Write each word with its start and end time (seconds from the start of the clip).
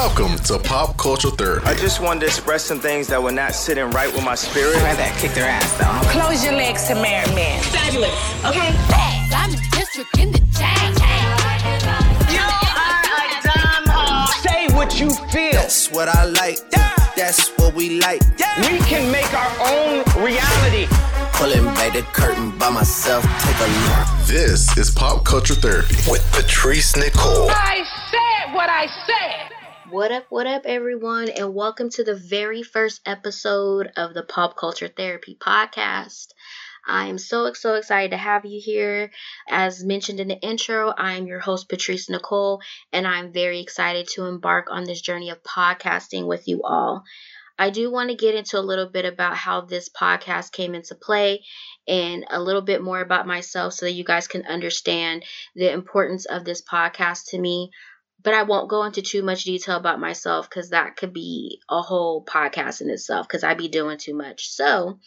Welcome 0.00 0.38
to 0.44 0.58
Pop 0.58 0.96
Culture 0.96 1.28
Therapy. 1.28 1.66
I 1.66 1.74
just 1.74 2.00
wanted 2.00 2.20
to 2.20 2.26
express 2.26 2.64
some 2.64 2.80
things 2.80 3.06
that 3.08 3.22
were 3.22 3.32
not 3.32 3.52
sitting 3.52 3.90
right 3.90 4.10
with 4.10 4.24
my 4.24 4.34
spirit. 4.34 4.76
I'd 4.76 4.96
rather 4.96 5.20
kick 5.20 5.32
their 5.32 5.44
ass 5.44 5.76
though. 5.76 6.10
Close 6.18 6.42
your 6.42 6.54
legs 6.54 6.88
to 6.88 6.94
married 6.94 7.34
men. 7.34 7.62
Fabulous. 7.64 8.08
Okay. 8.40 8.72
I'm 9.36 9.50
district 9.76 10.16
in 10.16 10.32
the 10.32 10.38
chain. 10.56 10.96
You 12.32 12.40
are 12.40 13.12
a 13.12 13.44
dumb 13.44 13.84
hoe. 13.92 14.24
Say 14.40 14.72
what 14.74 14.98
you 14.98 15.10
feel. 15.28 15.60
That's 15.60 15.90
what 15.90 16.08
I 16.08 16.24
like. 16.24 16.58
That's 17.14 17.50
what 17.58 17.74
we 17.74 18.00
like. 18.00 18.22
We 18.70 18.78
can 18.88 19.12
make 19.12 19.30
our 19.34 19.52
own 19.68 20.02
reality. 20.24 20.88
Pulling 21.34 21.66
back 21.76 21.92
the 21.92 22.06
curtain 22.14 22.56
by 22.56 22.70
myself. 22.70 23.22
Take 23.44 23.60
a 23.60 23.68
look. 23.68 24.26
This 24.26 24.74
is 24.78 24.90
Pop 24.90 25.26
Culture 25.26 25.56
Therapy 25.56 25.96
with 26.08 26.26
Patrice 26.32 26.96
Nicole. 26.96 27.50
I 27.50 27.84
said 28.10 28.54
what 28.54 28.70
I 28.70 28.86
said. 29.04 29.49
What 29.90 30.12
up, 30.12 30.26
what 30.28 30.46
up, 30.46 30.66
everyone, 30.66 31.30
and 31.30 31.52
welcome 31.52 31.90
to 31.90 32.04
the 32.04 32.14
very 32.14 32.62
first 32.62 33.00
episode 33.04 33.90
of 33.96 34.14
the 34.14 34.22
Pop 34.22 34.56
Culture 34.56 34.86
Therapy 34.86 35.36
Podcast. 35.40 36.28
I 36.86 37.06
am 37.08 37.18
so, 37.18 37.52
so 37.54 37.74
excited 37.74 38.12
to 38.12 38.16
have 38.16 38.44
you 38.44 38.60
here. 38.64 39.10
As 39.48 39.82
mentioned 39.82 40.20
in 40.20 40.28
the 40.28 40.38
intro, 40.38 40.90
I 40.96 41.14
am 41.14 41.26
your 41.26 41.40
host, 41.40 41.68
Patrice 41.68 42.08
Nicole, 42.08 42.60
and 42.92 43.04
I'm 43.04 43.32
very 43.32 43.58
excited 43.58 44.06
to 44.14 44.26
embark 44.26 44.68
on 44.70 44.84
this 44.84 45.00
journey 45.00 45.30
of 45.30 45.42
podcasting 45.42 46.28
with 46.28 46.46
you 46.46 46.62
all. 46.62 47.02
I 47.58 47.70
do 47.70 47.90
want 47.90 48.10
to 48.10 48.16
get 48.16 48.36
into 48.36 48.58
a 48.58 48.62
little 48.62 48.88
bit 48.88 49.04
about 49.04 49.36
how 49.36 49.62
this 49.62 49.88
podcast 49.88 50.52
came 50.52 50.74
into 50.74 50.94
play 50.94 51.44
and 51.88 52.24
a 52.30 52.40
little 52.40 52.62
bit 52.62 52.80
more 52.80 53.00
about 53.00 53.26
myself 53.26 53.74
so 53.74 53.86
that 53.86 53.92
you 53.92 54.04
guys 54.04 54.28
can 54.28 54.46
understand 54.46 55.24
the 55.56 55.70
importance 55.70 56.26
of 56.26 56.44
this 56.44 56.62
podcast 56.62 57.30
to 57.30 57.38
me 57.38 57.70
but 58.22 58.34
I 58.34 58.42
won't 58.42 58.70
go 58.70 58.84
into 58.84 59.02
too 59.02 59.22
much 59.22 59.44
detail 59.44 59.76
about 59.76 60.00
myself 60.00 60.48
because 60.48 60.70
that 60.70 60.96
could 60.96 61.12
be 61.12 61.60
a 61.68 61.80
whole 61.80 62.24
podcast 62.24 62.80
in 62.80 62.90
itself 62.90 63.26
because 63.26 63.44
I'd 63.44 63.58
be 63.58 63.68
doing 63.68 63.98
too 63.98 64.14
much. 64.14 64.48
So, 64.48 64.98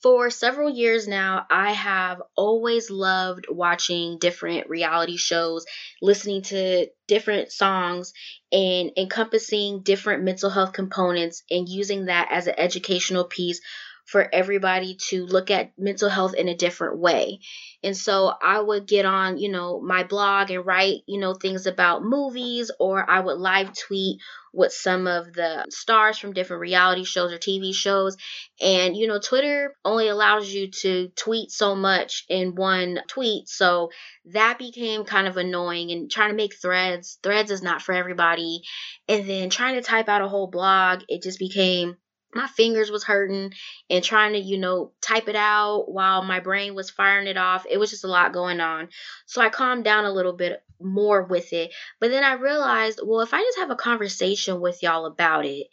for 0.00 0.30
several 0.30 0.70
years 0.70 1.08
now, 1.08 1.44
I 1.50 1.72
have 1.72 2.22
always 2.36 2.88
loved 2.88 3.46
watching 3.50 4.18
different 4.18 4.68
reality 4.68 5.16
shows, 5.16 5.66
listening 6.00 6.42
to 6.42 6.86
different 7.08 7.50
songs, 7.50 8.12
and 8.52 8.92
encompassing 8.96 9.82
different 9.82 10.22
mental 10.22 10.50
health 10.50 10.72
components 10.72 11.42
and 11.50 11.68
using 11.68 12.04
that 12.04 12.28
as 12.30 12.46
an 12.46 12.54
educational 12.56 13.24
piece 13.24 13.60
for 14.08 14.26
everybody 14.32 14.96
to 15.10 15.26
look 15.26 15.50
at 15.50 15.70
mental 15.76 16.08
health 16.08 16.34
in 16.34 16.48
a 16.48 16.56
different 16.56 16.98
way. 16.98 17.40
And 17.82 17.94
so 17.94 18.32
I 18.42 18.58
would 18.58 18.86
get 18.86 19.04
on, 19.04 19.36
you 19.36 19.50
know, 19.50 19.82
my 19.82 20.02
blog 20.02 20.50
and 20.50 20.64
write, 20.64 21.02
you 21.06 21.20
know, 21.20 21.34
things 21.34 21.66
about 21.66 22.02
movies, 22.02 22.70
or 22.80 23.08
I 23.08 23.20
would 23.20 23.36
live 23.36 23.76
tweet 23.76 24.20
with 24.54 24.72
some 24.72 25.06
of 25.06 25.34
the 25.34 25.66
stars 25.68 26.16
from 26.16 26.32
different 26.32 26.62
reality 26.62 27.04
shows 27.04 27.34
or 27.34 27.36
TV 27.36 27.74
shows. 27.74 28.16
And, 28.62 28.96
you 28.96 29.08
know, 29.08 29.20
Twitter 29.20 29.74
only 29.84 30.08
allows 30.08 30.50
you 30.50 30.70
to 30.70 31.08
tweet 31.14 31.50
so 31.50 31.74
much 31.74 32.24
in 32.30 32.54
one 32.54 33.00
tweet. 33.08 33.46
So 33.46 33.90
that 34.32 34.58
became 34.58 35.04
kind 35.04 35.28
of 35.28 35.36
annoying 35.36 35.90
and 35.90 36.10
trying 36.10 36.30
to 36.30 36.34
make 36.34 36.54
threads. 36.54 37.18
Threads 37.22 37.50
is 37.50 37.62
not 37.62 37.82
for 37.82 37.92
everybody. 37.92 38.62
And 39.06 39.28
then 39.28 39.50
trying 39.50 39.74
to 39.74 39.82
type 39.82 40.08
out 40.08 40.22
a 40.22 40.28
whole 40.28 40.48
blog, 40.48 41.02
it 41.08 41.22
just 41.22 41.38
became 41.38 41.98
my 42.34 42.46
fingers 42.46 42.90
was 42.90 43.04
hurting 43.04 43.52
and 43.88 44.04
trying 44.04 44.32
to 44.34 44.38
you 44.38 44.58
know 44.58 44.92
type 45.00 45.28
it 45.28 45.36
out 45.36 45.90
while 45.90 46.22
my 46.22 46.40
brain 46.40 46.74
was 46.74 46.90
firing 46.90 47.26
it 47.26 47.36
off. 47.36 47.66
It 47.68 47.78
was 47.78 47.90
just 47.90 48.04
a 48.04 48.08
lot 48.08 48.32
going 48.32 48.60
on. 48.60 48.88
So 49.26 49.40
i 49.40 49.48
calmed 49.48 49.84
down 49.84 50.04
a 50.04 50.12
little 50.12 50.34
bit 50.34 50.62
more 50.80 51.22
with 51.24 51.52
it. 51.52 51.72
But 52.00 52.10
then 52.10 52.24
i 52.24 52.34
realized 52.34 53.00
well 53.04 53.20
if 53.20 53.34
i 53.34 53.40
just 53.40 53.58
have 53.58 53.70
a 53.70 53.76
conversation 53.76 54.60
with 54.60 54.82
y'all 54.82 55.06
about 55.06 55.46
it 55.46 55.68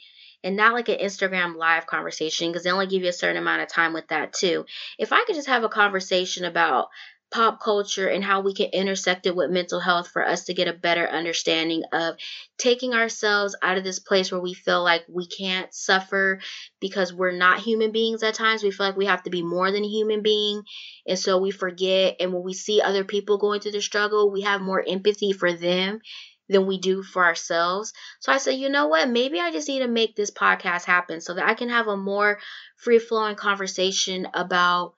and 0.46 0.56
not 0.56 0.74
like 0.74 0.90
an 0.90 1.00
Instagram 1.00 1.56
live 1.56 1.88
conversation 1.88 2.50
because 2.52 2.64
they 2.64 2.72
only 2.72 2.86
give 2.86 3.02
you 3.02 3.10
a 3.10 3.14
certain 3.14 3.42
amount 3.42 3.64
of 3.64 3.68
time 3.68 3.94
with 3.94 4.08
that 4.10 4.32
too. 4.32 4.64
If 5.00 5.12
I 5.12 5.24
could 5.26 5.36
just 5.36 5.48
have 5.48 5.64
a 5.64 5.70
conversation 5.70 6.46
about 6.46 6.90
pop 7.32 7.62
culture 7.62 8.08
and 8.08 8.24
how 8.24 8.42
we 8.42 8.54
can 8.54 8.68
intersect 8.68 9.26
it 9.26 9.36
with 9.36 9.50
mental 9.50 9.80
health 9.80 10.08
for 10.08 10.26
us 10.26 10.46
to 10.46 10.54
get 10.54 10.68
a 10.68 10.74
better 10.74 11.08
understanding 11.08 11.84
of 11.92 12.16
taking 12.58 12.94
ourselves 12.94 13.56
out 13.62 13.78
of 13.78 13.84
this 13.84 14.00
place 14.00 14.32
where 14.32 14.42
we 14.42 14.54
feel 14.54 14.84
like 14.84 15.04
we 15.10 15.28
can't 15.28 15.74
suffer 15.74 16.40
because 16.80 17.14
we're 17.14 17.32
not 17.32 17.60
human 17.60 17.92
beings 17.92 18.24
at 18.24 18.36
times. 18.36 18.64
We 18.64 18.72
feel 18.72 18.86
like 18.86 18.96
we 18.96 19.08
have 19.08 19.24
to 19.24 19.30
be 19.30 19.44
more 19.44 19.72
than 19.72 19.84
a 19.84 19.90
human 19.90 20.22
being. 20.22 20.64
And 21.08 21.20
so 21.20 21.38
we 21.38 21.52
forget. 21.52 22.18
And 22.20 22.32
when 22.34 22.44
we 22.44 22.54
see 22.54 22.82
other 22.82 23.04
people 23.04 23.38
going 23.38 23.60
through 23.60 23.74
the 23.74 23.82
struggle, 23.82 24.32
we 24.32 24.42
have 24.42 24.62
more 24.62 24.84
empathy 24.88 25.34
for 25.34 25.52
them 25.52 26.00
than 26.48 26.68
we 26.68 26.80
do 26.80 27.02
for 27.02 27.26
ourselves. 27.26 27.92
So 28.20 28.32
I 28.32 28.38
said, 28.38 28.52
you 28.52 28.70
know 28.70 28.88
what? 28.88 29.10
Maybe 29.10 29.40
I 29.40 29.52
just 29.52 29.68
need 29.68 29.80
to 29.80 29.88
make 29.88 30.16
this 30.16 30.32
podcast 30.32 30.86
happen 30.86 31.22
so 31.22 31.34
that 31.34 31.48
I 31.48 31.56
can 31.56 31.70
have 31.70 31.88
a 31.88 31.98
more 31.98 32.40
free 32.78 33.00
flowing 33.00 33.36
conversation 33.36 34.28
about 34.34 34.94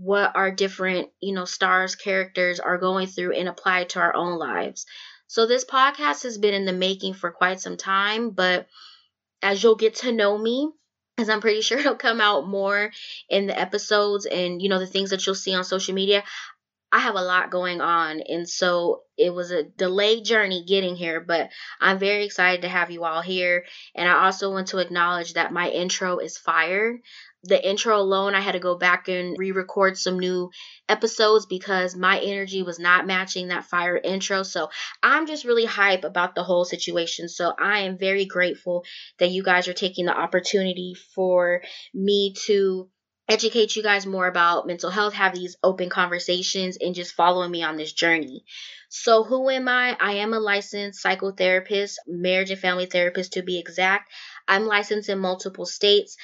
what 0.00 0.34
our 0.34 0.50
different, 0.50 1.10
you 1.20 1.34
know, 1.34 1.44
stars, 1.44 1.94
characters 1.94 2.58
are 2.58 2.78
going 2.78 3.06
through 3.06 3.34
and 3.34 3.48
apply 3.48 3.84
to 3.84 4.00
our 4.00 4.14
own 4.14 4.38
lives. 4.38 4.86
So 5.26 5.46
this 5.46 5.64
podcast 5.64 6.22
has 6.22 6.38
been 6.38 6.54
in 6.54 6.64
the 6.64 6.72
making 6.72 7.14
for 7.14 7.30
quite 7.30 7.60
some 7.60 7.76
time, 7.76 8.30
but 8.30 8.66
as 9.42 9.62
you'll 9.62 9.76
get 9.76 9.96
to 9.96 10.10
know 10.10 10.38
me, 10.38 10.70
as 11.18 11.28
I'm 11.28 11.42
pretty 11.42 11.60
sure 11.60 11.78
it'll 11.78 11.96
come 11.96 12.20
out 12.20 12.48
more 12.48 12.90
in 13.28 13.46
the 13.46 13.58
episodes 13.58 14.24
and 14.24 14.62
you 14.62 14.70
know 14.70 14.78
the 14.78 14.86
things 14.86 15.10
that 15.10 15.26
you'll 15.26 15.34
see 15.34 15.54
on 15.54 15.64
social 15.64 15.94
media. 15.94 16.24
I 16.92 16.98
have 17.00 17.14
a 17.14 17.22
lot 17.22 17.52
going 17.52 17.80
on, 17.80 18.20
and 18.20 18.48
so 18.48 19.02
it 19.16 19.30
was 19.30 19.52
a 19.52 19.62
delayed 19.62 20.24
journey 20.24 20.64
getting 20.66 20.96
here, 20.96 21.20
but 21.20 21.50
I'm 21.80 22.00
very 22.00 22.24
excited 22.24 22.62
to 22.62 22.68
have 22.68 22.90
you 22.90 23.04
all 23.04 23.20
here. 23.20 23.64
And 23.94 24.08
I 24.08 24.24
also 24.24 24.50
want 24.50 24.68
to 24.68 24.78
acknowledge 24.78 25.34
that 25.34 25.52
my 25.52 25.68
intro 25.68 26.18
is 26.18 26.36
fired 26.36 27.00
the 27.42 27.68
intro 27.68 27.98
alone, 27.98 28.34
I 28.34 28.40
had 28.40 28.52
to 28.52 28.58
go 28.58 28.76
back 28.76 29.08
and 29.08 29.36
re 29.38 29.52
record 29.52 29.96
some 29.96 30.18
new 30.18 30.50
episodes 30.88 31.46
because 31.46 31.96
my 31.96 32.18
energy 32.20 32.62
was 32.62 32.78
not 32.78 33.06
matching 33.06 33.48
that 33.48 33.64
fire 33.64 33.96
intro. 33.96 34.42
So 34.42 34.68
I'm 35.02 35.26
just 35.26 35.44
really 35.44 35.64
hype 35.64 36.04
about 36.04 36.34
the 36.34 36.42
whole 36.42 36.64
situation. 36.64 37.28
So 37.28 37.52
I 37.58 37.80
am 37.80 37.98
very 37.98 38.26
grateful 38.26 38.84
that 39.18 39.30
you 39.30 39.42
guys 39.42 39.68
are 39.68 39.72
taking 39.72 40.04
the 40.04 40.16
opportunity 40.16 40.94
for 41.14 41.62
me 41.94 42.34
to 42.46 42.90
educate 43.30 43.76
you 43.76 43.82
guys 43.82 44.06
more 44.06 44.26
about 44.26 44.66
mental 44.66 44.90
health, 44.90 45.14
have 45.14 45.34
these 45.34 45.56
open 45.62 45.88
conversations, 45.88 46.76
and 46.80 46.94
just 46.94 47.14
following 47.14 47.50
me 47.50 47.62
on 47.62 47.76
this 47.76 47.92
journey. 47.92 48.44
So, 48.88 49.22
who 49.22 49.48
am 49.50 49.68
I? 49.68 49.96
I 50.00 50.14
am 50.14 50.34
a 50.34 50.40
licensed 50.40 51.02
psychotherapist, 51.04 51.94
marriage 52.08 52.50
and 52.50 52.58
family 52.58 52.86
therapist 52.86 53.34
to 53.34 53.42
be 53.42 53.60
exact. 53.60 54.10
I'm 54.48 54.66
licensed 54.66 55.08
in 55.08 55.20
multiple 55.20 55.64
states. 55.64 56.16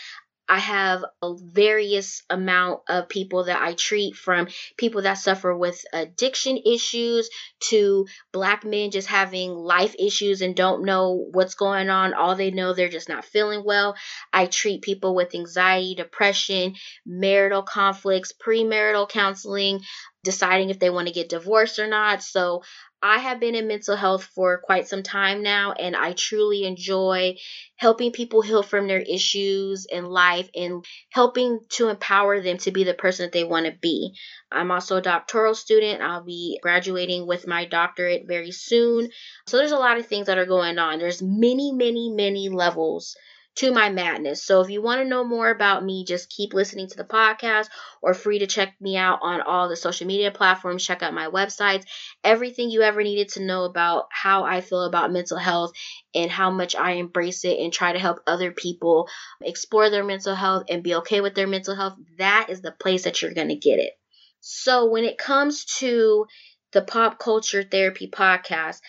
I 0.49 0.59
have 0.59 1.05
a 1.23 1.35
various 1.37 2.23
amount 2.31 2.83
of 2.89 3.09
people 3.09 3.45
that 3.45 3.61
I 3.61 3.75
treat 3.75 4.15
from 4.15 4.49
people 4.77 5.03
that 5.03 5.15
suffer 5.15 5.57
with 5.57 5.85
addiction 5.93 6.59
issues 6.65 7.29
to 7.69 8.07
black 8.33 8.65
men 8.65 8.91
just 8.91 9.09
having 9.09 9.51
life 9.51 9.95
issues 9.99 10.43
and 10.43 10.55
don't 10.55 10.85
know 10.85 11.27
what's 11.33 11.55
going 11.55 11.91
on. 11.91 12.15
All 12.15 12.37
they 12.37 12.51
know 12.51 12.73
they're 12.73 12.89
just 12.89 13.09
not 13.09 13.25
feeling 13.25 13.65
well. 13.65 13.97
I 14.33 14.47
treat 14.47 14.83
people 14.83 15.15
with 15.15 15.35
anxiety, 15.35 15.95
depression, 15.97 16.75
marital 17.05 17.63
conflicts, 17.63 18.33
premarital 18.33 19.09
counseling, 19.09 19.81
deciding 20.23 20.71
if 20.71 20.79
they 20.79 20.91
want 20.91 21.09
to 21.09 21.15
get 21.15 21.29
divorced 21.29 21.79
or 21.79 21.87
not. 21.87 22.23
So 22.23 22.63
I 23.03 23.19
have 23.19 23.41
been 23.41 23.55
in 23.55 23.69
mental 23.69 23.95
health 23.95 24.25
for 24.25 24.59
quite 24.59 24.89
some 24.89 25.03
time 25.03 25.43
now, 25.43 25.73
and 25.73 25.95
I 25.95 26.13
truly 26.13 26.65
enjoy 26.65 27.37
helping 27.77 28.11
people 28.11 28.43
heal 28.43 28.63
from 28.63 28.89
their 28.89 29.01
issues 29.01 29.87
in 29.87 30.07
life 30.07 30.49
and 30.55 30.85
helping 31.11 31.61
to 31.71 31.89
empower 31.89 32.41
them 32.41 32.59
to 32.59 32.73
be 32.73 32.85
the 32.85 32.95
person 32.95 33.27
that 33.27 33.33
they 33.33 33.45
want 33.45 33.67
to 33.67 33.73
be. 33.81 34.15
I'm 34.51 34.71
also 34.71 34.97
a 34.97 35.03
doctoral 35.03 35.55
student. 35.55 36.03
I'll 36.03 36.25
be 36.25 36.59
graduating 36.63 37.27
with 37.27 37.47
my 37.47 37.67
doctorate 37.67 38.23
very 38.27 38.51
soon. 38.51 39.11
So 39.47 39.59
there's 39.59 39.73
a 39.73 39.79
lot 39.79 39.99
of 39.99 40.07
things 40.07 40.27
that 40.27 40.39
are 40.39 40.47
going 40.47 40.79
on. 40.79 40.99
There's 40.99 41.23
many, 41.23 41.73
many, 41.73 42.11
many 42.11 42.49
levels 42.49 43.15
to 43.57 43.73
my 43.73 43.89
madness. 43.91 44.45
So 44.45 44.61
if 44.61 44.71
you 44.71 44.83
want 44.83 45.01
to 45.01 45.09
know 45.09 45.25
more 45.25 45.51
about 45.51 45.85
me, 45.85 46.05
just 46.05 46.31
keep 46.31 46.53
listening 46.55 46.89
to 46.89 46.97
the 46.97 47.05
podcast 47.05 47.69
or 48.03 48.15
free 48.15 48.39
to 48.41 48.47
check 48.47 48.75
me 48.81 48.97
out 48.97 49.21
on 49.23 49.41
all 49.41 49.69
the 49.69 49.77
social 49.77 50.07
media 50.07 50.31
platforms. 50.31 50.85
Check 50.85 51.03
out 51.03 51.15
my 51.15 51.29
websites, 51.29 51.85
everything 52.23 52.71
you 52.71 52.83
ever 52.83 53.03
needed 53.03 53.31
to 53.31 53.45
know 53.45 53.65
about 53.65 54.09
how 54.11 54.45
I 54.45 54.61
feel 54.61 54.83
about 54.83 55.13
mental 55.13 55.39
health 55.39 55.73
and 56.15 56.31
how 56.31 56.51
much 56.51 56.77
I 56.77 56.93
embrace 56.93 57.45
it 57.45 57.59
and 57.59 57.73
try 57.73 57.93
to 57.93 57.99
help 57.99 58.21
other 58.27 58.53
people 58.53 59.09
explore 59.43 59.91
their 59.91 60.05
mental 60.05 60.35
health 60.35 60.65
and 60.69 60.83
be 60.83 60.95
okay 60.97 61.21
with 61.21 61.35
their 61.35 61.47
mental 61.47 61.75
health. 61.75 61.95
That 62.19 62.49
is 62.51 62.61
the 62.61 62.73
place 62.73 63.05
that 63.05 63.23
you're 63.23 63.35
going 63.35 63.49
to 63.49 63.57
get 63.57 63.79
it. 63.79 63.93
So 64.41 64.87
when 64.87 65.05
it 65.05 65.19
comes 65.19 65.65
to 65.79 66.27
the 66.73 66.83
pop 66.83 67.19
culture 67.19 67.63
therapy 67.63 68.09
podcast, 68.09 68.81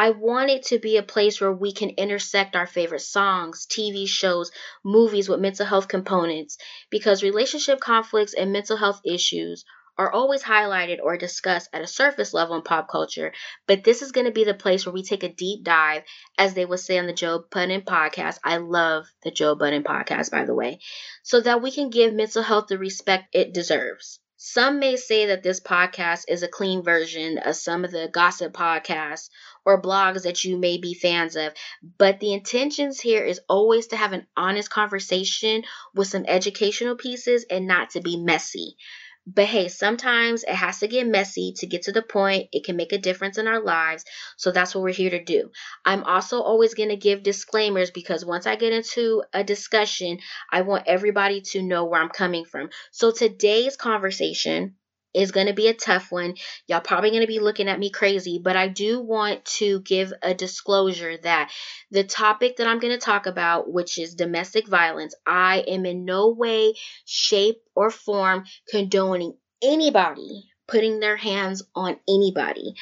I 0.00 0.10
want 0.10 0.50
it 0.50 0.62
to 0.66 0.78
be 0.78 0.96
a 0.96 1.02
place 1.02 1.40
where 1.40 1.52
we 1.52 1.72
can 1.72 1.90
intersect 1.90 2.54
our 2.54 2.68
favorite 2.68 3.00
songs, 3.00 3.66
TV 3.66 4.06
shows, 4.06 4.52
movies 4.84 5.28
with 5.28 5.40
mental 5.40 5.66
health 5.66 5.88
components 5.88 6.56
because 6.88 7.24
relationship 7.24 7.80
conflicts 7.80 8.32
and 8.32 8.52
mental 8.52 8.76
health 8.76 9.00
issues 9.04 9.64
are 9.96 10.12
always 10.12 10.44
highlighted 10.44 10.98
or 11.02 11.16
discussed 11.16 11.70
at 11.72 11.82
a 11.82 11.88
surface 11.88 12.32
level 12.32 12.54
in 12.54 12.62
pop 12.62 12.88
culture, 12.88 13.32
but 13.66 13.82
this 13.82 14.00
is 14.00 14.12
going 14.12 14.26
to 14.26 14.32
be 14.32 14.44
the 14.44 14.54
place 14.54 14.86
where 14.86 14.92
we 14.92 15.02
take 15.02 15.24
a 15.24 15.34
deep 15.34 15.64
dive, 15.64 16.04
as 16.38 16.54
they 16.54 16.64
would 16.64 16.78
say 16.78 16.96
on 17.00 17.08
the 17.08 17.12
Joe 17.12 17.44
Budden 17.50 17.82
podcast. 17.82 18.38
I 18.44 18.58
love 18.58 19.06
the 19.24 19.32
Joe 19.32 19.56
Budden 19.56 19.82
podcast, 19.82 20.30
by 20.30 20.44
the 20.44 20.54
way, 20.54 20.78
so 21.24 21.40
that 21.40 21.60
we 21.60 21.72
can 21.72 21.90
give 21.90 22.14
mental 22.14 22.44
health 22.44 22.68
the 22.68 22.78
respect 22.78 23.34
it 23.34 23.52
deserves. 23.52 24.20
Some 24.40 24.78
may 24.78 24.94
say 24.94 25.26
that 25.26 25.42
this 25.42 25.58
podcast 25.58 26.26
is 26.28 26.44
a 26.44 26.48
clean 26.48 26.84
version 26.84 27.38
of 27.38 27.56
some 27.56 27.84
of 27.84 27.90
the 27.90 28.06
gossip 28.06 28.52
podcasts 28.52 29.30
or 29.68 29.82
blogs 29.82 30.22
that 30.22 30.44
you 30.44 30.56
may 30.56 30.78
be 30.78 30.94
fans 30.94 31.36
of, 31.36 31.52
but 31.98 32.20
the 32.20 32.32
intentions 32.32 33.02
here 33.02 33.22
is 33.22 33.38
always 33.50 33.88
to 33.88 33.96
have 33.96 34.14
an 34.14 34.26
honest 34.34 34.70
conversation 34.70 35.62
with 35.94 36.08
some 36.08 36.24
educational 36.26 36.96
pieces 36.96 37.44
and 37.50 37.66
not 37.66 37.90
to 37.90 38.00
be 38.00 38.16
messy. 38.16 38.76
But 39.26 39.44
hey, 39.44 39.68
sometimes 39.68 40.42
it 40.42 40.54
has 40.54 40.78
to 40.78 40.88
get 40.88 41.06
messy 41.06 41.52
to 41.58 41.66
get 41.66 41.82
to 41.82 41.92
the 41.92 42.00
point. 42.00 42.48
It 42.50 42.64
can 42.64 42.76
make 42.76 42.94
a 42.94 42.98
difference 42.98 43.36
in 43.36 43.46
our 43.46 43.62
lives. 43.62 44.06
So 44.38 44.52
that's 44.52 44.74
what 44.74 44.82
we're 44.82 44.94
here 44.94 45.10
to 45.10 45.22
do. 45.22 45.50
I'm 45.84 46.02
also 46.04 46.40
always 46.40 46.72
going 46.72 46.88
to 46.88 46.96
give 46.96 47.22
disclaimers 47.22 47.90
because 47.90 48.24
once 48.24 48.46
I 48.46 48.56
get 48.56 48.72
into 48.72 49.22
a 49.34 49.44
discussion, 49.44 50.20
I 50.50 50.62
want 50.62 50.84
everybody 50.86 51.42
to 51.52 51.60
know 51.60 51.84
where 51.84 52.00
I'm 52.00 52.08
coming 52.08 52.46
from. 52.46 52.70
So 52.90 53.10
today's 53.10 53.76
conversation 53.76 54.76
is 55.14 55.32
going 55.32 55.46
to 55.46 55.54
be 55.54 55.68
a 55.68 55.74
tough 55.74 56.12
one. 56.12 56.34
Y'all 56.66 56.80
probably 56.80 57.10
going 57.10 57.22
to 57.22 57.26
be 57.26 57.40
looking 57.40 57.68
at 57.68 57.78
me 57.78 57.90
crazy, 57.90 58.40
but 58.42 58.56
I 58.56 58.68
do 58.68 59.00
want 59.00 59.44
to 59.56 59.80
give 59.80 60.12
a 60.22 60.34
disclosure 60.34 61.16
that 61.18 61.50
the 61.90 62.04
topic 62.04 62.56
that 62.56 62.66
I'm 62.66 62.78
going 62.78 62.92
to 62.92 63.04
talk 63.04 63.26
about, 63.26 63.72
which 63.72 63.98
is 63.98 64.14
domestic 64.14 64.68
violence, 64.68 65.14
I 65.26 65.64
am 65.66 65.86
in 65.86 66.04
no 66.04 66.30
way, 66.30 66.74
shape, 67.04 67.62
or 67.74 67.90
form 67.90 68.44
condoning 68.70 69.34
anybody 69.62 70.44
putting 70.68 71.00
their 71.00 71.16
hands 71.16 71.62
on 71.74 71.96
anybody. 72.06 72.74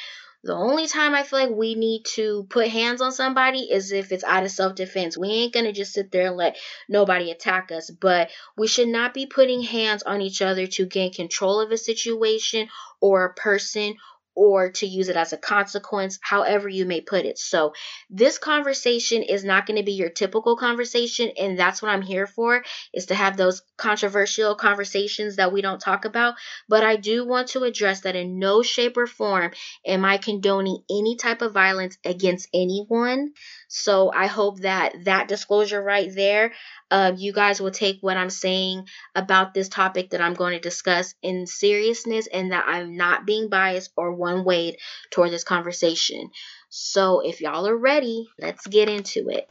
The 0.44 0.54
only 0.54 0.86
time 0.86 1.14
I 1.14 1.22
feel 1.24 1.40
like 1.40 1.50
we 1.50 1.74
need 1.74 2.04
to 2.14 2.46
put 2.50 2.68
hands 2.68 3.00
on 3.00 3.10
somebody 3.12 3.70
is 3.70 3.90
if 3.92 4.12
it's 4.12 4.24
out 4.24 4.44
of 4.44 4.50
self 4.50 4.74
defense. 4.74 5.16
We 5.18 5.28
ain't 5.28 5.52
gonna 5.52 5.72
just 5.72 5.92
sit 5.92 6.12
there 6.12 6.28
and 6.28 6.36
let 6.36 6.56
nobody 6.88 7.30
attack 7.30 7.72
us, 7.72 7.90
but 7.90 8.30
we 8.56 8.66
should 8.68 8.88
not 8.88 9.12
be 9.12 9.26
putting 9.26 9.62
hands 9.62 10.02
on 10.04 10.20
each 10.20 10.42
other 10.42 10.66
to 10.68 10.86
gain 10.86 11.12
control 11.12 11.60
of 11.60 11.72
a 11.72 11.76
situation 11.76 12.68
or 13.00 13.24
a 13.24 13.34
person 13.34 13.96
or 14.36 14.70
to 14.70 14.86
use 14.86 15.08
it 15.08 15.16
as 15.16 15.32
a 15.32 15.38
consequence, 15.38 16.18
however 16.22 16.68
you 16.68 16.84
may 16.84 17.00
put 17.00 17.24
it. 17.24 17.38
So, 17.38 17.72
this 18.10 18.38
conversation 18.38 19.22
is 19.22 19.44
not 19.44 19.66
going 19.66 19.78
to 19.78 19.82
be 19.82 19.92
your 19.92 20.10
typical 20.10 20.56
conversation, 20.56 21.32
and 21.38 21.58
that's 21.58 21.82
what 21.82 21.90
I'm 21.90 22.02
here 22.02 22.26
for 22.26 22.62
is 22.92 23.06
to 23.06 23.14
have 23.14 23.36
those 23.36 23.62
controversial 23.76 24.54
conversations 24.54 25.36
that 25.36 25.52
we 25.52 25.62
don't 25.62 25.80
talk 25.80 26.04
about. 26.04 26.34
But 26.68 26.84
I 26.84 26.96
do 26.96 27.26
want 27.26 27.48
to 27.48 27.64
address 27.64 28.02
that 28.02 28.16
in 28.16 28.38
no 28.38 28.62
shape 28.62 28.96
or 28.96 29.06
form 29.06 29.52
am 29.86 30.04
I 30.04 30.18
condoning 30.18 30.82
any 30.90 31.16
type 31.16 31.42
of 31.42 31.52
violence 31.52 31.98
against 32.04 32.48
anyone. 32.54 33.32
So 33.68 34.12
I 34.12 34.26
hope 34.26 34.60
that 34.60 35.04
that 35.04 35.28
disclosure 35.28 35.82
right 35.82 36.12
there, 36.14 36.52
uh, 36.90 37.12
you 37.16 37.32
guys 37.32 37.60
will 37.60 37.70
take 37.70 37.98
what 38.00 38.16
I'm 38.16 38.30
saying 38.30 38.86
about 39.14 39.54
this 39.54 39.68
topic 39.68 40.10
that 40.10 40.20
I'm 40.20 40.34
going 40.34 40.52
to 40.52 40.60
discuss 40.60 41.14
in 41.22 41.46
seriousness 41.46 42.28
and 42.28 42.52
that 42.52 42.64
I'm 42.66 42.96
not 42.96 43.26
being 43.26 43.48
biased 43.48 43.90
or 43.96 44.12
one 44.12 44.44
way 44.44 44.76
toward 45.10 45.30
this 45.30 45.44
conversation. 45.44 46.30
So 46.68 47.20
if 47.20 47.40
y'all 47.40 47.66
are 47.66 47.76
ready, 47.76 48.28
let's 48.38 48.66
get 48.66 48.88
into 48.88 49.28
it. 49.28 49.48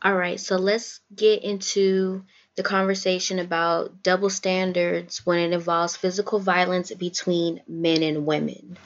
All 0.00 0.14
right, 0.14 0.38
so 0.38 0.56
let's 0.56 1.00
get 1.14 1.42
into 1.42 2.22
the 2.56 2.62
conversation 2.62 3.38
about 3.38 4.02
double 4.02 4.30
standards 4.30 5.24
when 5.26 5.38
it 5.38 5.52
involves 5.52 5.96
physical 5.96 6.38
violence 6.38 6.92
between 6.94 7.62
men 7.68 8.02
and 8.02 8.24
women. 8.24 8.78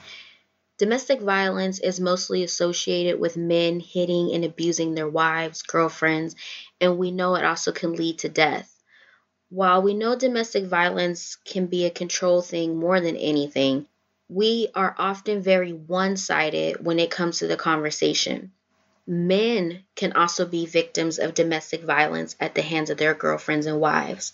Domestic 0.79 1.21
violence 1.21 1.79
is 1.79 1.99
mostly 1.99 2.43
associated 2.43 3.19
with 3.19 3.37
men 3.37 3.79
hitting 3.79 4.33
and 4.33 4.43
abusing 4.43 4.95
their 4.95 5.07
wives, 5.07 5.61
girlfriends, 5.61 6.35
and 6.81 6.97
we 6.97 7.11
know 7.11 7.35
it 7.35 7.45
also 7.45 7.71
can 7.71 7.93
lead 7.93 8.17
to 8.19 8.29
death. 8.29 8.75
While 9.49 9.83
we 9.83 9.93
know 9.93 10.15
domestic 10.15 10.65
violence 10.65 11.35
can 11.45 11.67
be 11.67 11.85
a 11.85 11.91
control 11.91 12.41
thing 12.41 12.75
more 12.75 12.99
than 12.99 13.15
anything, 13.17 13.87
we 14.27 14.69
are 14.73 14.95
often 14.97 15.43
very 15.43 15.73
one 15.73 16.17
sided 16.17 16.83
when 16.83 16.97
it 16.97 17.11
comes 17.11 17.37
to 17.37 17.47
the 17.47 17.55
conversation. 17.55 18.51
Men 19.05 19.83
can 19.95 20.13
also 20.13 20.45
be 20.45 20.65
victims 20.65 21.19
of 21.19 21.35
domestic 21.35 21.83
violence 21.83 22.35
at 22.39 22.55
the 22.55 22.63
hands 22.63 22.89
of 22.89 22.97
their 22.97 23.13
girlfriends 23.13 23.67
and 23.67 23.79
wives. 23.79 24.31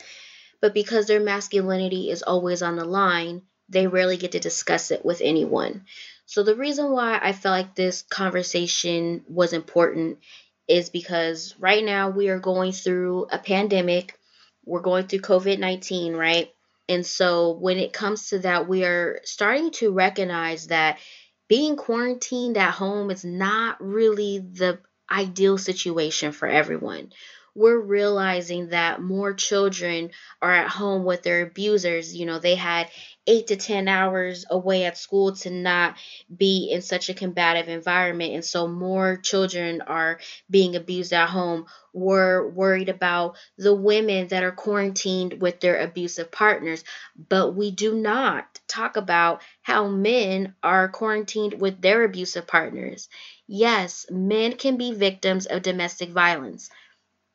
But 0.62 0.74
because 0.74 1.08
their 1.08 1.20
masculinity 1.20 2.10
is 2.10 2.24
always 2.24 2.62
on 2.62 2.78
the 2.78 2.86
line, 2.86 3.42
they 3.68 3.88
rarely 3.88 4.16
get 4.16 4.32
to 4.32 4.40
discuss 4.40 4.90
it 4.92 5.04
with 5.04 5.22
anyone. 5.22 5.86
So, 6.30 6.44
the 6.44 6.54
reason 6.54 6.92
why 6.92 7.20
I 7.20 7.34
felt 7.34 7.54
like 7.54 7.74
this 7.74 8.04
conversation 8.04 9.24
was 9.28 9.52
important 9.52 10.20
is 10.68 10.92
because 10.92 11.56
right 11.58 11.84
now 11.84 12.12
we 12.12 12.30
are 12.30 12.38
going 12.38 12.72
through 12.72 13.26
a 13.32 13.40
pandemic. 13.40 14.16
We're 14.64 14.82
going 14.82 15.08
through 15.08 15.22
COVID 15.22 15.58
19, 15.58 16.14
right? 16.14 16.54
And 16.88 17.04
so, 17.04 17.54
when 17.54 17.80
it 17.80 17.94
comes 17.94 18.30
to 18.30 18.38
that, 18.40 18.68
we 18.68 18.86
are 18.86 19.22
starting 19.24 19.72
to 19.82 19.92
recognize 19.92 20.68
that 20.68 21.00
being 21.48 21.76
quarantined 21.76 22.58
at 22.58 22.76
home 22.76 23.10
is 23.10 23.26
not 23.26 23.84
really 23.84 24.38
the 24.38 24.78
ideal 25.10 25.58
situation 25.58 26.32
for 26.32 26.48
everyone 26.48 27.12
we're 27.60 27.78
realizing 27.78 28.70
that 28.70 29.02
more 29.02 29.34
children 29.34 30.12
are 30.42 30.54
at 30.54 30.70
home 30.70 31.04
with 31.04 31.24
their 31.24 31.42
abusers. 31.42 32.16
You 32.16 32.26
know, 32.26 32.40
they 32.40 32.56
had 32.56 32.90
eight 33.28 33.48
to 33.48 33.58
10 33.58 33.90
hours 33.90 34.46
away 34.50 34.86
at 34.86 34.98
school 34.98 35.36
to 35.36 35.50
not 35.50 35.96
be 36.34 36.70
in 36.72 36.82
such 36.82 37.10
a 37.10 37.14
combative 37.14 37.68
environment. 37.68 38.34
And 38.34 38.46
so 38.46 38.66
more 38.66 39.18
children 39.18 39.82
are 39.82 40.22
being 40.50 40.78
abused 40.78 41.12
at 41.12 41.28
home. 41.28 41.66
We're 41.92 42.48
worried 42.48 42.88
about 42.88 43.36
the 43.58 43.76
women 43.76 44.30
that 44.30 44.42
are 44.44 44.54
quarantined 44.54 45.42
with 45.42 45.60
their 45.60 45.82
abusive 45.82 46.32
partners. 46.32 46.86
But 47.28 47.56
we 47.56 47.72
do 47.72 47.94
not 47.94 48.46
talk 48.70 48.96
about 48.96 49.42
how 49.64 49.90
men 49.90 50.56
are 50.64 50.88
quarantined 50.88 51.60
with 51.60 51.82
their 51.82 52.06
abusive 52.06 52.48
partners. 52.48 53.10
Yes, 53.48 54.06
men 54.10 54.54
can 54.54 54.78
be 54.78 54.94
victims 54.94 55.46
of 55.46 55.62
domestic 55.62 56.12
violence. 56.12 56.70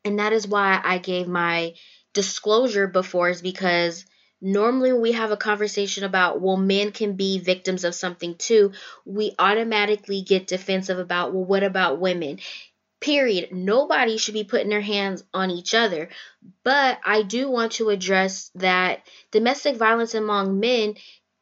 And 0.05 0.19
that 0.19 0.33
is 0.33 0.47
why 0.47 0.81
I 0.83 0.99
gave 0.99 1.27
my 1.27 1.75
disclosure 2.13 2.87
before, 2.87 3.31
is 3.31 3.43
because 3.43 4.05
normally 4.41 4.93
when 4.93 5.03
we 5.03 5.13
have 5.13 5.31
a 5.31 5.37
conversation 5.37 6.05
about, 6.05 6.41
well, 6.41 6.57
men 6.57 6.93
can 6.93 7.17
be 7.17 7.39
victims 7.39 7.85
of 7.85 7.95
something 7.95 8.37
too, 8.37 8.73
we 9.05 9.35
automatically 9.39 10.23
get 10.23 10.47
defensive 10.47 10.99
about, 10.99 11.33
well, 11.33 11.45
what 11.45 11.63
about 11.63 11.99
women? 11.99 12.39
Period. 13.01 13.53
Nobody 13.53 14.19
should 14.19 14.35
be 14.35 14.45
putting 14.45 14.69
their 14.69 14.81
hands 14.81 15.25
on 15.33 15.51
each 15.51 15.75
other. 15.75 16.11
But 16.63 16.99
I 17.05 17.23
do 17.23 17.51
want 17.51 17.73
to 17.73 17.89
address 17.89 18.51
that 18.57 19.01
domestic 19.31 19.77
violence 19.77 20.15
among 20.15 20.61
men 20.61 20.97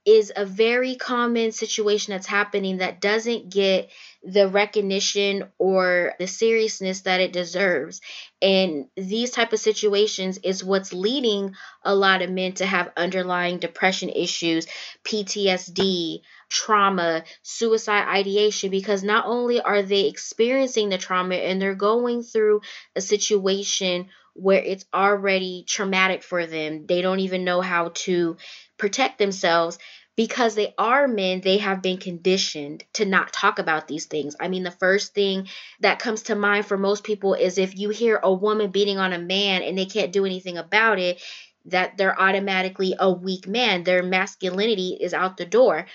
is 0.05 0.33
a 0.35 0.45
very 0.45 0.97
common 0.97 1.53
situation 1.53 2.13
that's 2.13 2.27
happening 2.27 2.79
that 2.79 3.01
doesn't 3.01 3.51
get 3.51 3.91
the 4.25 4.49
recognition 4.49 5.45
or 5.59 6.15
the 6.19 6.27
seriousness 6.27 7.01
that 7.03 7.21
it 7.21 7.33
deserves. 7.33 8.01
And 8.41 8.87
these 8.97 9.31
type 9.31 9.53
of 9.53 9.59
situations 9.59 10.39
is 10.43 10.65
what's 10.65 10.93
leading 10.93 11.55
a 11.83 11.95
lot 11.95 12.23
of 12.23 12.31
men 12.31 12.53
to 12.55 12.67
have 12.67 12.93
underlying 12.97 13.59
depression 13.59 14.09
issues 14.09 14.67
ptsd 15.05 16.21
trauma 16.49 17.25
suicide 17.43 18.07
ideation 18.09 18.71
because 18.71 19.03
not 19.03 19.25
only 19.27 19.61
are 19.61 19.83
they 19.83 20.07
experiencing 20.07 20.89
the 20.91 20.99
trauma 20.99 21.35
and 21.35 21.61
they're 21.61 21.75
going 21.75 22.23
through 22.23 22.61
a 22.95 23.01
situation 23.01 24.09
where 24.35 24.63
it's 24.63 24.85
already 24.95 25.65
traumatic 25.67 26.23
for 26.23 26.47
them 26.47 26.85
they 26.87 27.03
don't 27.03 27.21
even 27.21 27.45
know 27.45 27.61
how 27.61 27.91
to 27.95 28.37
protect 28.77 29.19
themselves 29.19 29.79
because 30.17 30.55
they 30.55 30.75
are 30.79 31.09
men, 31.09 31.41
they 31.41 31.59
have 31.59 31.83
been 31.83 31.97
conditioned 31.99 32.85
to 32.95 33.05
not 33.05 33.33
talk 33.33 33.59
about 33.59 33.89
these 33.89 34.07
things. 34.07 34.37
I 34.39 34.49
mean, 34.49 34.63
the 34.63 34.71
first 34.71 35.15
thing 35.15 35.49
that 35.81 35.99
comes 35.99 36.23
to 36.25 36.35
mind 36.35 36.67
for 36.67 36.77
most 36.77 37.05
people 37.05 37.35
is 37.35 37.59
if 37.59 37.77
you 37.79 37.89
hear 37.91 38.21
a 38.23 38.33
woman 38.33 38.71
beating 38.71 38.99
on 38.99 39.13
a 39.13 39.19
man 39.19 39.63
and 39.63 39.77
they 39.77 39.87
can't 39.87 40.13
do 40.13 40.27
anything 40.27 40.59
about 40.59 40.99
it, 40.99 41.23
that 41.67 41.97
they're 41.97 42.21
automatically 42.21 42.95
a 42.99 43.11
weak 43.11 43.47
man. 43.47 43.85
Their 43.85 44.03
masculinity 44.03 44.99
is 45.01 45.15
out 45.15 45.37
the 45.37 45.47
door. 45.47 45.87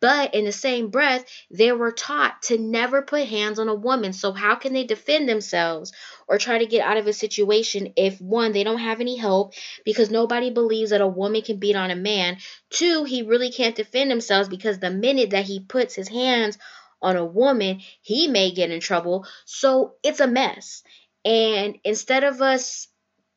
But 0.00 0.34
in 0.34 0.44
the 0.44 0.52
same 0.52 0.88
breath, 0.90 1.24
they 1.50 1.72
were 1.72 1.92
taught 1.92 2.42
to 2.44 2.58
never 2.58 3.02
put 3.02 3.28
hands 3.28 3.58
on 3.58 3.68
a 3.68 3.74
woman. 3.74 4.12
So, 4.12 4.32
how 4.32 4.54
can 4.54 4.72
they 4.72 4.84
defend 4.84 5.28
themselves 5.28 5.92
or 6.28 6.38
try 6.38 6.58
to 6.58 6.66
get 6.66 6.84
out 6.84 6.96
of 6.96 7.06
a 7.06 7.12
situation 7.12 7.92
if 7.96 8.20
one, 8.20 8.52
they 8.52 8.64
don't 8.64 8.78
have 8.78 9.00
any 9.00 9.16
help 9.16 9.54
because 9.84 10.10
nobody 10.10 10.50
believes 10.50 10.90
that 10.90 11.00
a 11.00 11.06
woman 11.06 11.42
can 11.42 11.58
beat 11.58 11.76
on 11.76 11.90
a 11.90 11.96
man? 11.96 12.38
Two, 12.70 13.04
he 13.04 13.22
really 13.22 13.50
can't 13.50 13.76
defend 13.76 14.10
himself 14.10 14.50
because 14.50 14.78
the 14.78 14.90
minute 14.90 15.30
that 15.30 15.44
he 15.44 15.60
puts 15.60 15.94
his 15.94 16.08
hands 16.08 16.58
on 17.00 17.16
a 17.16 17.24
woman, 17.24 17.80
he 18.00 18.28
may 18.28 18.52
get 18.52 18.70
in 18.70 18.80
trouble. 18.80 19.26
So, 19.44 19.94
it's 20.02 20.20
a 20.20 20.26
mess. 20.26 20.82
And 21.24 21.78
instead 21.84 22.24
of 22.24 22.42
us 22.42 22.88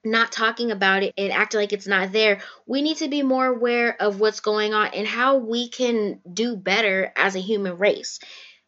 not 0.06 0.32
talking 0.32 0.72
about 0.72 1.04
it 1.04 1.14
and 1.18 1.32
acting 1.32 1.60
like 1.60 1.74
it's 1.74 1.88
not 1.88 2.12
there. 2.12 2.42
We 2.66 2.82
need 2.82 2.98
to 2.98 3.08
be 3.08 3.24
more 3.24 3.48
aware 3.48 4.00
of 4.02 4.20
what's 4.20 4.40
going 4.40 4.74
on 4.74 4.88
and 4.94 5.08
how 5.08 5.38
we 5.38 5.70
can 5.70 6.20
do 6.32 6.56
better 6.56 7.12
as 7.16 7.36
a 7.36 7.40
human 7.40 7.78
race. 7.78 8.20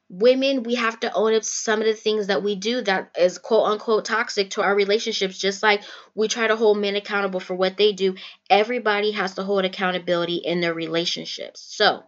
Women, 0.10 0.64
we 0.64 0.76
have 0.76 1.00
to 1.02 1.14
own 1.14 1.34
up 1.34 1.44
some 1.44 1.82
of 1.82 1.86
the 1.86 1.94
things 1.94 2.28
that 2.28 2.42
we 2.42 2.56
do 2.56 2.82
that 2.82 3.12
is 3.20 3.38
quote 3.38 3.68
unquote 3.68 4.06
toxic 4.06 4.52
to 4.52 4.62
our 4.62 4.74
relationships, 4.74 5.38
just 5.38 5.62
like 5.62 5.84
we 6.16 6.30
try 6.30 6.48
to 6.48 6.56
hold 6.56 6.78
men 6.78 6.96
accountable 6.96 7.42
for 7.42 7.56
what 7.56 7.76
they 7.76 7.92
do. 7.92 8.16
Everybody 8.50 9.12
has 9.12 9.36
to 9.36 9.44
hold 9.44 9.66
accountability 9.66 10.38
in 10.38 10.62
their 10.62 10.74
relationships. 10.74 11.62
So, 11.62 12.04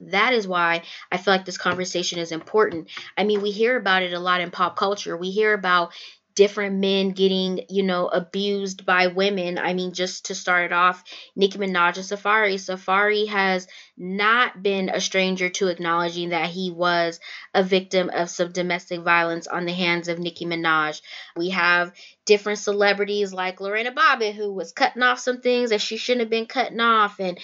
that 0.00 0.34
is 0.34 0.46
why 0.46 0.82
I 1.10 1.16
feel 1.16 1.32
like 1.32 1.44
this 1.44 1.56
conversation 1.56 2.18
is 2.18 2.32
important. 2.32 2.88
I 3.16 3.24
mean, 3.24 3.40
we 3.40 3.50
hear 3.50 3.76
about 3.76 4.02
it 4.02 4.12
a 4.12 4.18
lot 4.18 4.40
in 4.40 4.50
pop 4.50 4.76
culture. 4.76 5.16
We 5.16 5.30
hear 5.30 5.54
about 5.54 5.92
different 6.36 6.76
men 6.76 7.10
getting, 7.10 7.62
you 7.68 7.82
know, 7.82 8.06
abused 8.06 8.86
by 8.86 9.08
women. 9.08 9.58
I 9.58 9.72
mean, 9.74 9.92
just 9.92 10.26
to 10.26 10.34
start 10.34 10.70
off, 10.70 11.02
Nicki 11.34 11.58
Minaj 11.58 11.96
and 11.96 12.04
Safaree. 12.04 12.54
Safaree 12.54 13.26
has 13.26 13.66
not 13.96 14.62
been 14.62 14.90
a 14.90 15.00
stranger 15.00 15.48
to 15.48 15.68
acknowledging 15.68 16.28
that 16.28 16.50
he 16.50 16.70
was 16.70 17.18
a 17.54 17.64
victim 17.64 18.10
of 18.10 18.30
some 18.30 18.52
domestic 18.52 19.00
violence 19.00 19.46
on 19.46 19.64
the 19.64 19.72
hands 19.72 20.08
of 20.08 20.18
Nicki 20.18 20.44
Minaj. 20.44 21.00
We 21.36 21.50
have 21.50 21.92
different 22.26 22.58
celebrities 22.58 23.32
like 23.32 23.60
Lorena 23.60 23.92
Bobbitt, 23.92 24.34
who 24.34 24.52
was 24.52 24.72
cutting 24.72 25.02
off 25.02 25.18
some 25.18 25.40
things 25.40 25.70
that 25.70 25.80
she 25.80 25.96
shouldn't 25.96 26.20
have 26.20 26.30
been 26.30 26.46
cutting 26.46 26.80
off. 26.80 27.18
And 27.18 27.38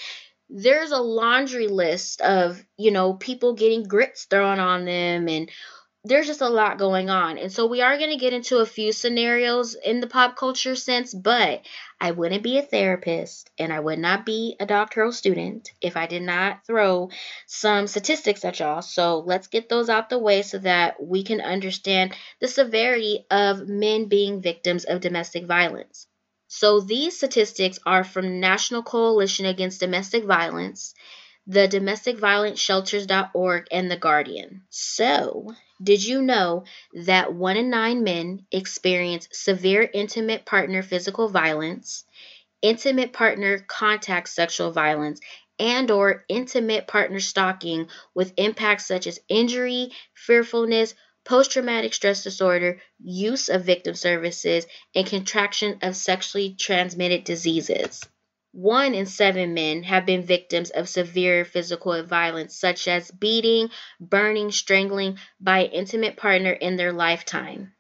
there's 0.51 0.91
a 0.93 1.01
laundry 1.01 1.67
list 1.67 2.21
of, 2.21 2.63
you 2.77 2.91
know, 2.91 3.15
people 3.15 3.55
getting 3.55 3.85
grits 3.85 4.27
thrown 4.27 4.59
on 4.59 4.85
them 4.85 5.29
and 5.29 5.51
there's 6.05 6.27
just 6.27 6.41
a 6.41 6.49
lot 6.49 6.79
going 6.79 7.11
on. 7.11 7.39
And 7.39 7.53
so 7.53 7.67
we 7.67 7.81
are 7.81 7.97
going 7.97 8.11
to 8.11 8.17
get 8.17 8.33
into 8.33 8.59
a 8.59 8.67
few 8.67 8.91
scenarios 8.93 9.75
in 9.75 10.01
the 10.01 10.09
pop 10.09 10.35
culture 10.37 10.75
sense, 10.75 11.15
but 11.15 11.63
I 12.01 12.11
wouldn't 12.11 12.43
be 12.43 12.59
a 12.59 12.63
therapist 12.63 13.51
and 13.57 13.73
I 13.73 13.79
would 13.79 14.01
not 14.01 14.27
be 14.27 14.57
a 14.59 14.67
doctoral 14.67 15.13
student 15.13 15.71
if 15.81 15.97
I 15.97 16.09
did 16.09 16.23
not 16.23 16.67
throw 16.67 17.11
some 17.47 17.87
statistics 17.87 18.45
at 18.45 18.59
y'all. 18.59 18.83
So 18.83 19.21
let's 19.21 19.47
get 19.47 19.69
those 19.69 19.89
out 19.89 20.11
the 20.11 20.19
way 20.19 20.43
so 20.43 20.59
that 20.59 21.01
we 21.01 21.23
can 21.23 21.41
understand 21.41 22.17
the 22.41 22.49
severity 22.49 23.25
of 23.31 23.69
men 23.69 24.07
being 24.07 24.43
victims 24.43 24.85
of 24.85 25.01
domestic 25.01 25.47
violence. 25.47 26.09
So 26.49 26.81
these 26.81 27.17
statistics 27.17 27.79
are 27.87 28.03
from 28.03 28.41
National 28.41 28.83
Coalition 28.83 29.47
Against 29.47 29.79
Domestic 29.79 30.25
Violence, 30.25 30.95
the 31.47 31.69
domesticviolenceshelters.org 31.69 33.67
and 33.71 33.91
the 33.91 33.97
Guardian. 33.97 34.63
So, 34.69 35.55
did 35.83 36.05
you 36.05 36.23
know 36.23 36.65
that 36.93 37.33
one 37.35 37.57
in 37.57 37.71
nine 37.71 38.05
men 38.05 38.47
experience 38.53 39.29
severe 39.33 39.89
intimate 39.93 40.45
partner 40.45 40.83
physical 40.83 41.29
violence, 41.29 42.05
intimate 42.63 43.13
partner 43.13 43.59
contact 43.59 44.29
sexual 44.29 44.71
violence, 44.71 45.21
and 45.59 45.91
or 45.91 46.25
intimate 46.29 46.87
partner 46.87 47.21
stalking 47.21 47.89
with 48.15 48.33
impacts 48.37 48.87
such 48.87 49.07
as 49.07 49.21
injury, 49.29 49.91
fearfulness, 50.15 50.95
post-traumatic 51.25 51.95
stress 51.95 52.23
disorder, 52.25 52.81
use 53.03 53.49
of 53.49 53.65
victim 53.65 53.95
services, 53.95 54.67
and 54.95 55.07
contraction 55.07 55.79
of 55.83 55.95
sexually 55.97 56.55
transmitted 56.59 57.25
diseases? 57.25 58.03
One 58.53 58.95
in 58.95 59.07
seven 59.07 59.55
men 59.55 59.83
have 59.85 60.05
been 60.05 60.23
victims 60.25 60.69
of 60.69 60.89
severe 60.89 61.45
physical 61.45 62.03
violence, 62.03 62.55
such 62.55 62.87
as 62.87 63.11
beating, 63.11 63.71
burning, 63.99 64.51
strangling 64.53 65.19
by 65.41 65.61
an 65.61 65.71
intimate 65.71 66.19
partner 66.19 66.53
in 66.53 66.77
their 66.77 66.93
lifetime. 66.93 67.73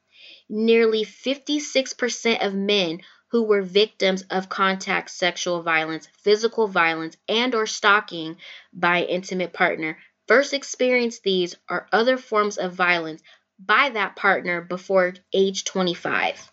Nearly 0.48 1.04
56% 1.04 2.44
of 2.44 2.54
men 2.54 3.02
who 3.28 3.42
were 3.42 3.62
victims 3.62 4.22
of 4.30 4.48
contact 4.48 5.10
sexual 5.10 5.62
violence, 5.62 6.08
physical 6.18 6.66
violence, 6.66 7.18
and 7.28 7.54
or 7.54 7.66
stalking 7.66 8.38
by 8.72 8.98
an 8.98 9.08
intimate 9.08 9.52
partner 9.52 9.98
first 10.26 10.54
experienced 10.54 11.22
these 11.22 11.54
or 11.68 11.86
other 11.92 12.16
forms 12.16 12.56
of 12.56 12.72
violence 12.72 13.22
by 13.58 13.90
that 13.90 14.16
partner 14.16 14.62
before 14.62 15.14
age 15.34 15.64
25. 15.64 16.50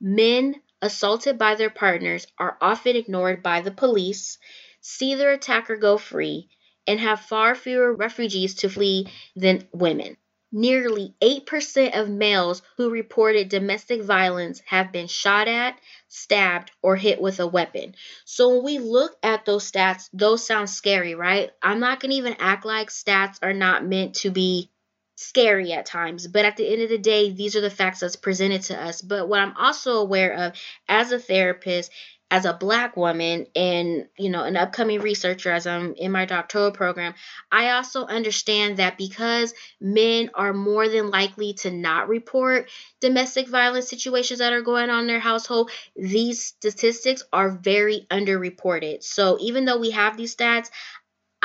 Men 0.00 0.60
assaulted 0.82 1.38
by 1.38 1.54
their 1.54 1.70
partners 1.70 2.26
are 2.38 2.58
often 2.60 2.96
ignored 2.96 3.42
by 3.42 3.60
the 3.60 3.70
police, 3.70 4.38
see 4.80 5.14
their 5.14 5.32
attacker 5.32 5.76
go 5.76 5.98
free, 5.98 6.48
and 6.86 7.00
have 7.00 7.20
far 7.20 7.54
fewer 7.54 7.92
refugees 7.94 8.54
to 8.54 8.68
flee 8.68 9.08
than 9.34 9.66
women. 9.72 10.16
Nearly 10.52 11.14
8% 11.20 12.00
of 12.00 12.08
males 12.08 12.62
who 12.76 12.88
reported 12.88 13.48
domestic 13.48 14.02
violence 14.02 14.62
have 14.66 14.92
been 14.92 15.08
shot 15.08 15.48
at, 15.48 15.78
stabbed, 16.08 16.70
or 16.82 16.94
hit 16.94 17.20
with 17.20 17.40
a 17.40 17.46
weapon. 17.46 17.94
So 18.24 18.54
when 18.54 18.64
we 18.64 18.78
look 18.78 19.16
at 19.22 19.44
those 19.44 19.70
stats, 19.70 20.08
those 20.12 20.46
sound 20.46 20.70
scary, 20.70 21.14
right? 21.14 21.50
I'm 21.62 21.80
not 21.80 21.98
going 22.00 22.10
to 22.12 22.16
even 22.16 22.36
act 22.38 22.64
like 22.64 22.90
stats 22.90 23.38
are 23.42 23.52
not 23.52 23.84
meant 23.84 24.14
to 24.16 24.30
be 24.30 24.70
scary 25.16 25.72
at 25.72 25.86
times. 25.86 26.26
But 26.26 26.44
at 26.44 26.56
the 26.56 26.70
end 26.70 26.82
of 26.82 26.88
the 26.88 26.98
day, 26.98 27.30
these 27.30 27.56
are 27.56 27.60
the 27.60 27.70
facts 27.70 28.00
that's 28.00 28.16
presented 28.16 28.62
to 28.64 28.80
us. 28.80 29.02
But 29.02 29.28
what 29.28 29.40
I'm 29.40 29.56
also 29.56 29.98
aware 29.98 30.32
of 30.32 30.52
as 30.88 31.10
a 31.10 31.18
therapist, 31.18 31.90
as 32.30 32.44
a 32.44 32.52
black 32.52 32.96
woman 32.96 33.46
and 33.54 34.08
you 34.18 34.30
know 34.30 34.42
an 34.42 34.56
upcoming 34.56 35.00
researcher 35.00 35.52
as 35.52 35.66
i'm 35.66 35.94
in 35.94 36.10
my 36.10 36.24
doctoral 36.24 36.72
program 36.72 37.14
i 37.52 37.70
also 37.70 38.04
understand 38.04 38.78
that 38.78 38.98
because 38.98 39.54
men 39.80 40.30
are 40.34 40.52
more 40.52 40.88
than 40.88 41.10
likely 41.10 41.54
to 41.54 41.70
not 41.70 42.08
report 42.08 42.68
domestic 43.00 43.48
violence 43.48 43.88
situations 43.88 44.40
that 44.40 44.52
are 44.52 44.62
going 44.62 44.90
on 44.90 45.02
in 45.02 45.06
their 45.06 45.20
household 45.20 45.70
these 45.94 46.44
statistics 46.44 47.22
are 47.32 47.50
very 47.50 48.06
underreported 48.10 49.04
so 49.04 49.38
even 49.40 49.64
though 49.64 49.78
we 49.78 49.90
have 49.90 50.16
these 50.16 50.34
stats 50.34 50.70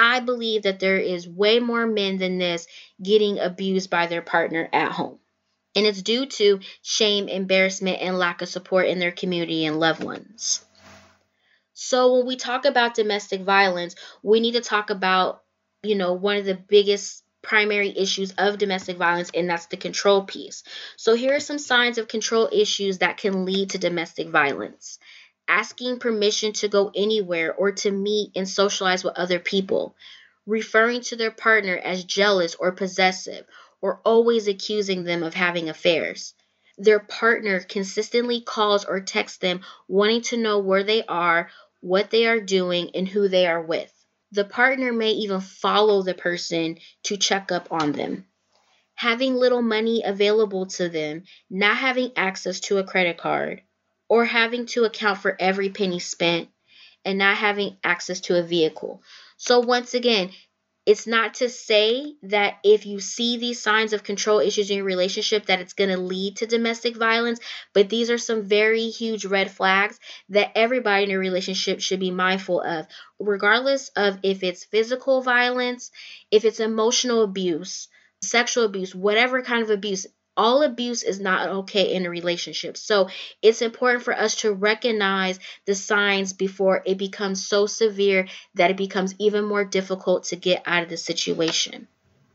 I 0.01 0.19
believe 0.19 0.63
that 0.63 0.79
there 0.79 0.97
is 0.97 1.29
way 1.29 1.59
more 1.59 1.85
men 1.85 2.17
than 2.17 2.39
this 2.39 2.65
getting 3.01 3.37
abused 3.37 3.91
by 3.91 4.07
their 4.07 4.23
partner 4.23 4.67
at 4.73 4.91
home. 4.91 5.19
And 5.75 5.85
it's 5.85 6.01
due 6.01 6.25
to 6.25 6.59
shame, 6.81 7.29
embarrassment, 7.29 8.01
and 8.01 8.17
lack 8.17 8.41
of 8.41 8.49
support 8.49 8.87
in 8.87 8.97
their 8.97 9.11
community 9.11 9.63
and 9.63 9.79
loved 9.79 10.03
ones. 10.03 10.65
So 11.75 12.17
when 12.17 12.25
we 12.25 12.35
talk 12.35 12.65
about 12.65 12.95
domestic 12.95 13.41
violence, 13.41 13.93
we 14.23 14.39
need 14.39 14.53
to 14.53 14.61
talk 14.61 14.89
about, 14.89 15.43
you 15.83 15.93
know, 15.93 16.13
one 16.13 16.37
of 16.37 16.45
the 16.45 16.55
biggest 16.55 17.23
primary 17.43 17.95
issues 17.95 18.33
of 18.39 18.57
domestic 18.57 18.97
violence, 18.97 19.29
and 19.35 19.47
that's 19.47 19.67
the 19.67 19.77
control 19.77 20.23
piece. 20.23 20.63
So 20.97 21.13
here 21.13 21.35
are 21.35 21.39
some 21.39 21.59
signs 21.59 21.99
of 21.99 22.07
control 22.07 22.49
issues 22.51 22.97
that 22.97 23.17
can 23.17 23.45
lead 23.45 23.69
to 23.71 23.77
domestic 23.77 24.29
violence 24.29 24.97
asking 25.51 25.99
permission 25.99 26.53
to 26.53 26.69
go 26.69 26.89
anywhere 26.95 27.53
or 27.53 27.73
to 27.73 27.91
meet 27.91 28.31
and 28.37 28.47
socialize 28.47 29.03
with 29.03 29.17
other 29.17 29.37
people, 29.37 29.93
referring 30.45 31.01
to 31.01 31.17
their 31.17 31.29
partner 31.29 31.75
as 31.75 32.05
jealous 32.05 32.55
or 32.55 32.71
possessive, 32.71 33.45
or 33.81 33.99
always 34.05 34.47
accusing 34.47 35.03
them 35.03 35.23
of 35.23 35.33
having 35.33 35.67
affairs. 35.67 36.33
Their 36.77 37.01
partner 37.01 37.59
consistently 37.59 38.39
calls 38.39 38.85
or 38.85 39.01
texts 39.01 39.39
them 39.39 39.59
wanting 39.89 40.21
to 40.21 40.37
know 40.37 40.59
where 40.59 40.85
they 40.85 41.03
are, 41.03 41.49
what 41.81 42.11
they 42.11 42.27
are 42.27 42.39
doing, 42.39 42.91
and 42.95 43.05
who 43.05 43.27
they 43.27 43.45
are 43.45 43.61
with. 43.61 43.91
The 44.31 44.45
partner 44.45 44.93
may 44.93 45.11
even 45.11 45.41
follow 45.41 46.01
the 46.01 46.13
person 46.13 46.77
to 47.03 47.17
check 47.17 47.51
up 47.51 47.67
on 47.71 47.91
them. 47.91 48.25
Having 48.95 49.35
little 49.35 49.61
money 49.61 50.01
available 50.05 50.67
to 50.67 50.87
them, 50.87 51.23
not 51.49 51.75
having 51.75 52.13
access 52.15 52.61
to 52.61 52.77
a 52.77 52.85
credit 52.85 53.17
card, 53.17 53.63
or 54.11 54.25
having 54.25 54.65
to 54.65 54.83
account 54.83 55.19
for 55.19 55.37
every 55.39 55.69
penny 55.69 55.97
spent 55.97 56.49
and 57.05 57.17
not 57.17 57.37
having 57.37 57.77
access 57.81 58.19
to 58.19 58.37
a 58.37 58.43
vehicle. 58.43 59.01
So, 59.37 59.61
once 59.61 59.93
again, 59.93 60.31
it's 60.85 61.07
not 61.07 61.35
to 61.35 61.47
say 61.47 62.15
that 62.23 62.55
if 62.61 62.85
you 62.85 62.99
see 62.99 63.37
these 63.37 63.61
signs 63.61 63.93
of 63.93 64.03
control 64.03 64.39
issues 64.39 64.69
in 64.69 64.75
your 64.75 64.85
relationship 64.85 65.45
that 65.45 65.61
it's 65.61 65.71
going 65.71 65.91
to 65.91 65.97
lead 65.97 66.35
to 66.35 66.45
domestic 66.45 66.97
violence 66.97 67.39
but 67.71 67.87
these 67.87 68.09
are 68.09 68.17
some 68.17 68.43
very 68.43 68.89
huge 68.89 69.23
red 69.23 69.51
flags 69.51 69.99
that 70.29 70.51
everybody 70.55 71.03
in 71.03 71.11
a 71.11 71.17
relationship 71.17 71.79
should 71.79 71.99
be 71.99 72.09
mindful 72.09 72.61
of 72.61 72.87
regardless 73.19 73.89
of 73.89 74.17
if 74.23 74.41
it's 74.41 74.65
physical 74.65 75.21
violence 75.21 75.91
if 76.31 76.45
it's 76.45 76.59
emotional 76.59 77.21
abuse 77.21 77.87
sexual 78.23 78.65
abuse 78.65 78.95
whatever 78.95 79.43
kind 79.43 79.61
of 79.61 79.69
abuse 79.69 80.07
all 80.37 80.63
abuse 80.63 81.03
is 81.03 81.19
not 81.19 81.49
okay 81.49 81.93
in 81.93 82.05
a 82.05 82.09
relationship. 82.09 82.77
So 82.77 83.09
it's 83.41 83.61
important 83.61 84.03
for 84.03 84.17
us 84.17 84.35
to 84.37 84.53
recognize 84.53 85.39
the 85.65 85.75
signs 85.75 86.33
before 86.33 86.81
it 86.85 86.97
becomes 86.97 87.45
so 87.45 87.65
severe 87.65 88.27
that 88.55 88.71
it 88.71 88.77
becomes 88.77 89.15
even 89.19 89.45
more 89.45 89.65
difficult 89.65 90.25
to 90.25 90.35
get 90.35 90.63
out 90.65 90.83
of 90.83 90.89
the 90.89 90.97
situation. 90.97 91.87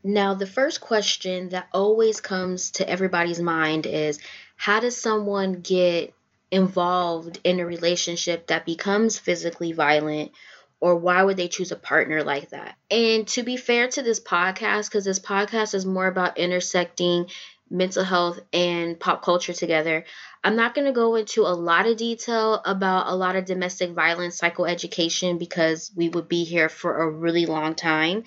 Now, 0.03 0.35
the 0.35 0.47
first 0.47 0.79
question 0.79 1.49
that 1.49 1.67
always 1.73 2.21
comes 2.21 2.71
to 2.71 2.89
everybody's 2.89 3.41
mind 3.41 3.85
is 3.85 4.19
how 4.55 4.79
does 4.79 4.95
someone 4.95 5.61
get 5.61 6.13
involved 6.51 7.39
in 7.43 7.59
a 7.59 7.65
relationship 7.65 8.47
that 8.47 8.65
becomes 8.65 9.19
physically 9.19 9.73
violent 9.73 10.31
or 10.79 10.95
why 10.95 11.23
would 11.23 11.37
they 11.37 11.47
choose 11.47 11.71
a 11.71 11.75
partner 11.75 12.23
like 12.23 12.49
that? 12.49 12.75
And 12.91 13.27
to 13.29 13.43
be 13.43 13.57
fair 13.57 13.87
to 13.89 14.01
this 14.01 14.19
podcast, 14.19 14.89
because 14.89 15.05
this 15.05 15.19
podcast 15.19 15.73
is 15.73 15.85
more 15.85 16.07
about 16.07 16.37
intersecting 16.37 17.27
mental 17.69 18.03
health 18.03 18.39
and 18.53 18.99
pop 18.99 19.21
culture 19.21 19.53
together. 19.53 20.05
I'm 20.43 20.55
not 20.55 20.75
going 20.75 20.85
to 20.85 20.93
go 20.93 21.15
into 21.15 21.41
a 21.41 21.53
lot 21.53 21.87
of 21.87 21.97
detail 21.97 22.61
about 22.65 23.07
a 23.07 23.15
lot 23.15 23.35
of 23.35 23.45
domestic 23.45 23.91
violence 23.91 24.39
psychoeducation 24.39 25.39
because 25.39 25.91
we 25.95 26.09
would 26.09 26.27
be 26.27 26.43
here 26.43 26.69
for 26.69 27.01
a 27.01 27.09
really 27.09 27.45
long 27.45 27.75
time. 27.75 28.23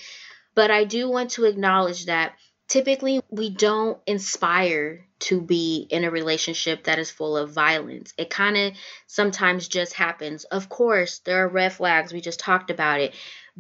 But 0.54 0.70
I 0.70 0.85
do 0.85 1.09
want 1.09 1.30
to 1.32 1.44
acknowledge 1.44 2.06
that 2.06 2.35
typically 2.68 3.20
we 3.30 3.50
don't 3.50 3.99
inspire 4.06 5.06
to 5.20 5.40
be 5.40 5.87
in 5.90 6.04
a 6.04 6.11
relationship 6.11 6.85
that 6.85 6.99
is 6.99 7.11
full 7.11 7.37
of 7.37 7.52
violence. 7.52 8.14
It 8.16 8.30
kind 8.30 8.56
of 8.56 8.73
sometimes 9.06 9.68
just 9.68 9.92
happens. 9.92 10.44
Of 10.44 10.68
course, 10.68 11.18
there 11.20 11.44
are 11.44 11.49
red 11.49 11.73
flags. 11.73 12.12
We 12.12 12.20
just 12.20 12.40
talked 12.40 12.70
about 12.70 13.00
it 13.00 13.14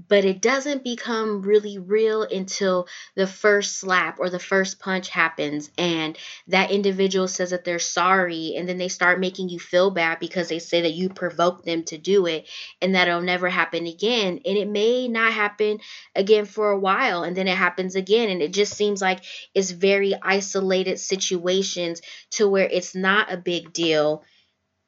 but 0.08 0.24
it 0.24 0.40
doesn't 0.40 0.84
become 0.84 1.42
really 1.42 1.78
real 1.78 2.22
until 2.22 2.86
the 3.14 3.26
first 3.26 3.78
slap 3.78 4.18
or 4.18 4.30
the 4.30 4.38
first 4.38 4.78
punch 4.78 5.08
happens 5.08 5.70
and 5.76 6.16
that 6.48 6.70
individual 6.70 7.28
says 7.28 7.50
that 7.50 7.64
they're 7.64 7.78
sorry 7.78 8.54
and 8.56 8.68
then 8.68 8.78
they 8.78 8.88
start 8.88 9.20
making 9.20 9.48
you 9.48 9.58
feel 9.58 9.90
bad 9.90 10.18
because 10.18 10.48
they 10.48 10.58
say 10.58 10.82
that 10.82 10.92
you 10.92 11.08
provoked 11.08 11.64
them 11.64 11.82
to 11.84 11.98
do 11.98 12.26
it 12.26 12.48
and 12.80 12.94
that 12.94 13.08
it'll 13.08 13.20
never 13.20 13.48
happen 13.48 13.86
again. 13.86 14.40
And 14.44 14.56
it 14.56 14.68
may 14.68 15.08
not 15.08 15.32
happen 15.32 15.80
again 16.14 16.44
for 16.44 16.70
a 16.70 16.78
while 16.78 17.22
and 17.22 17.36
then 17.36 17.48
it 17.48 17.56
happens 17.56 17.94
again 17.94 18.30
and 18.30 18.42
it 18.42 18.52
just 18.52 18.74
seems 18.74 19.00
like 19.00 19.24
it's 19.54 19.70
very 19.70 20.14
isolated 20.22 20.98
situations 20.98 22.02
to 22.30 22.48
where 22.48 22.68
it's 22.68 22.94
not 22.94 23.32
a 23.32 23.36
big 23.36 23.72
deal 23.72 24.24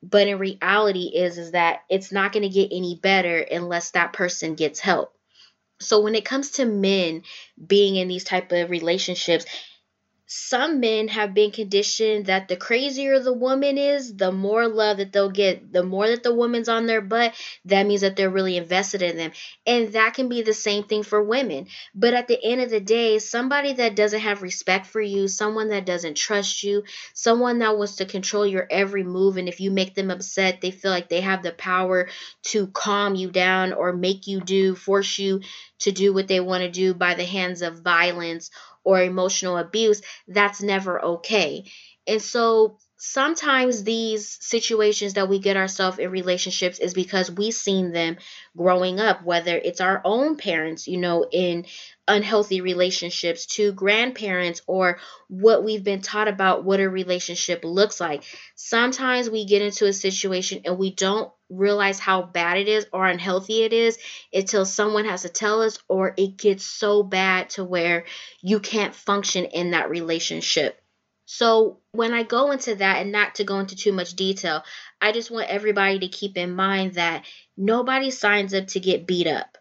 but 0.03 0.27
in 0.27 0.39
reality 0.39 1.05
is 1.15 1.39
is 1.39 1.53
that 1.53 1.81
it's 1.89 2.13
not 2.13 2.33
going 2.33 2.43
to 2.43 2.49
get 2.49 2.71
any 2.73 2.99
better 3.01 3.39
unless 3.39 3.93
that 3.93 4.13
person 4.13 4.55
gets 4.55 4.81
help. 4.81 5.15
So 5.81 6.01
when 6.01 6.15
it 6.15 6.25
comes 6.25 6.53
to 6.53 6.65
men 6.65 7.23
being 7.65 7.97
in 7.97 8.09
these 8.09 8.25
type 8.25 8.51
of 8.53 8.71
relationships 8.71 9.47
some 10.35 10.81
men 10.81 11.09
have 11.09 11.35
been 11.35 11.51
conditioned 11.51 12.27
that 12.27 12.49
the 12.49 12.57
crazier 12.57 13.19
the 13.19 13.35
woman 13.35 13.77
is, 13.77 14.17
the 14.17 14.33
more 14.33 14.67
love 14.67 14.97
that 14.97 15.13
they'll 15.13 15.31
get. 15.31 15.71
The 15.73 15.83
more 15.83 16.09
that 16.09 16.23
the 16.23 16.35
woman's 16.35 16.71
on 16.71 16.87
their 16.87 17.03
butt, 17.03 17.35
that 17.67 17.87
means 17.87 18.01
that 18.01 18.17
they're 18.17 18.31
really 18.31 18.57
invested 18.57 19.03
in 19.03 19.19
them. 19.19 19.33
And 19.67 19.93
that 19.93 20.15
can 20.15 20.31
be 20.31 20.41
the 20.41 20.55
same 20.55 20.85
thing 20.85 21.03
for 21.03 21.23
women. 21.23 21.67
But 21.95 22.15
at 22.15 22.29
the 22.29 22.43
end 22.43 22.63
of 22.63 22.71
the 22.71 22.81
day, 22.81 23.19
somebody 23.19 23.75
that 23.75 23.95
doesn't 23.95 24.21
have 24.21 24.41
respect 24.41 24.87
for 24.87 25.03
you, 25.03 25.29
someone 25.29 25.69
that 25.69 25.85
doesn't 25.85 26.17
trust 26.17 26.63
you, 26.63 26.85
someone 27.13 27.59
that 27.59 27.77
wants 27.77 27.97
to 27.97 28.07
control 28.07 28.47
your 28.47 28.67
every 28.71 29.05
move, 29.05 29.37
and 29.37 29.51
if 29.51 29.61
you 29.61 29.71
make 29.71 29.95
them 29.95 30.11
upset, 30.11 30.63
they 30.63 30.71
feel 30.71 30.91
like 30.91 31.11
they 31.11 31.21
have 31.21 31.43
the 31.43 31.53
power 31.53 32.09
to 32.45 32.69
calm 32.69 33.15
you 33.15 33.31
down 33.31 33.75
or 33.75 33.93
make 33.93 34.27
you 34.27 34.41
do, 34.41 34.75
force 34.75 35.19
you 35.19 35.43
to 35.83 35.93
do 35.93 36.13
what 36.13 36.29
they 36.29 36.41
want 36.41 36.63
to 36.63 36.71
do 36.71 36.95
by 36.95 37.15
the 37.15 37.25
hands 37.25 37.63
of 37.63 37.83
violence 37.83 38.51
or 38.85 39.01
emotional 39.03 39.57
abuse, 39.59 40.03
that's 40.27 40.63
never 40.63 41.03
okay. 41.03 41.65
And 42.07 42.21
so 42.21 42.79
sometimes 42.97 43.83
these 43.83 44.39
situations 44.41 45.15
that 45.15 45.29
we 45.29 45.39
get 45.39 45.57
ourselves 45.57 45.99
in 45.99 46.11
relationships 46.11 46.79
is 46.79 46.95
because 46.95 47.31
we've 47.31 47.55
seen 47.55 47.93
them 47.93 48.17
growing 48.57 49.01
up, 49.01 49.25
whether 49.25 49.57
it's 49.57 49.81
our 49.81 50.01
own 50.05 50.37
parents, 50.37 50.87
you 50.87 50.99
know, 50.99 51.27
in 51.31 51.67
unhealthy 52.09 52.61
relationships 52.61 53.47
to 53.47 53.73
grandparents 53.73 54.61
or 54.67 54.99
what 55.29 55.63
we've 55.63 55.85
been 55.85 56.01
taught 56.01 56.29
about 56.29 56.65
what 56.65 56.81
a 56.81 56.89
relationship 56.89 57.61
looks 57.65 58.01
like. 58.01 58.25
Sometimes 58.57 59.31
we 59.31 59.47
get 59.47 59.63
into 59.63 59.87
a 59.87 59.93
situation 59.93 60.63
and 60.65 60.79
we 60.79 60.93
don't 60.95 61.33
realize 61.49 61.99
how 61.99 62.23
bad 62.23 62.59
it 62.59 62.69
is 62.69 62.87
or 62.93 63.07
unhealthy 63.07 63.63
it 63.63 63.73
is 63.73 63.99
until 64.33 64.65
someone 64.65 65.05
has 65.05 65.23
to 65.23 65.29
tell 65.29 65.63
us 65.63 65.79
or 65.89 66.15
it 66.17 66.37
gets 66.37 66.65
so 66.65 67.03
bad 67.03 67.51
to 67.51 67.65
where 67.65 68.05
you 68.41 68.59
can't 68.59 68.95
function 68.95 69.45
in 69.45 69.71
that 69.71 69.91
relationship. 69.91 70.79
So, 71.25 71.79
when 71.93 72.13
I 72.13 72.25
go 72.25 72.51
into 72.51 72.75
that 72.75 73.01
and 73.01 73.13
not 73.13 73.37
to 73.37 73.45
go 73.45 73.61
into 73.61 73.77
too 73.77 73.93
much 73.93 74.15
detail, 74.15 74.65
I 75.01 75.13
just 75.13 75.31
want 75.31 75.49
everybody 75.49 76.01
to 76.01 76.09
keep 76.09 76.37
in 76.37 76.55
mind 76.55 76.95
that 76.95 77.25
nobody 77.57 78.11
signs 78.11 78.53
up 78.53 78.67
to 78.69 78.81
get 78.81 79.07
beat 79.07 79.29
up. 79.29 79.57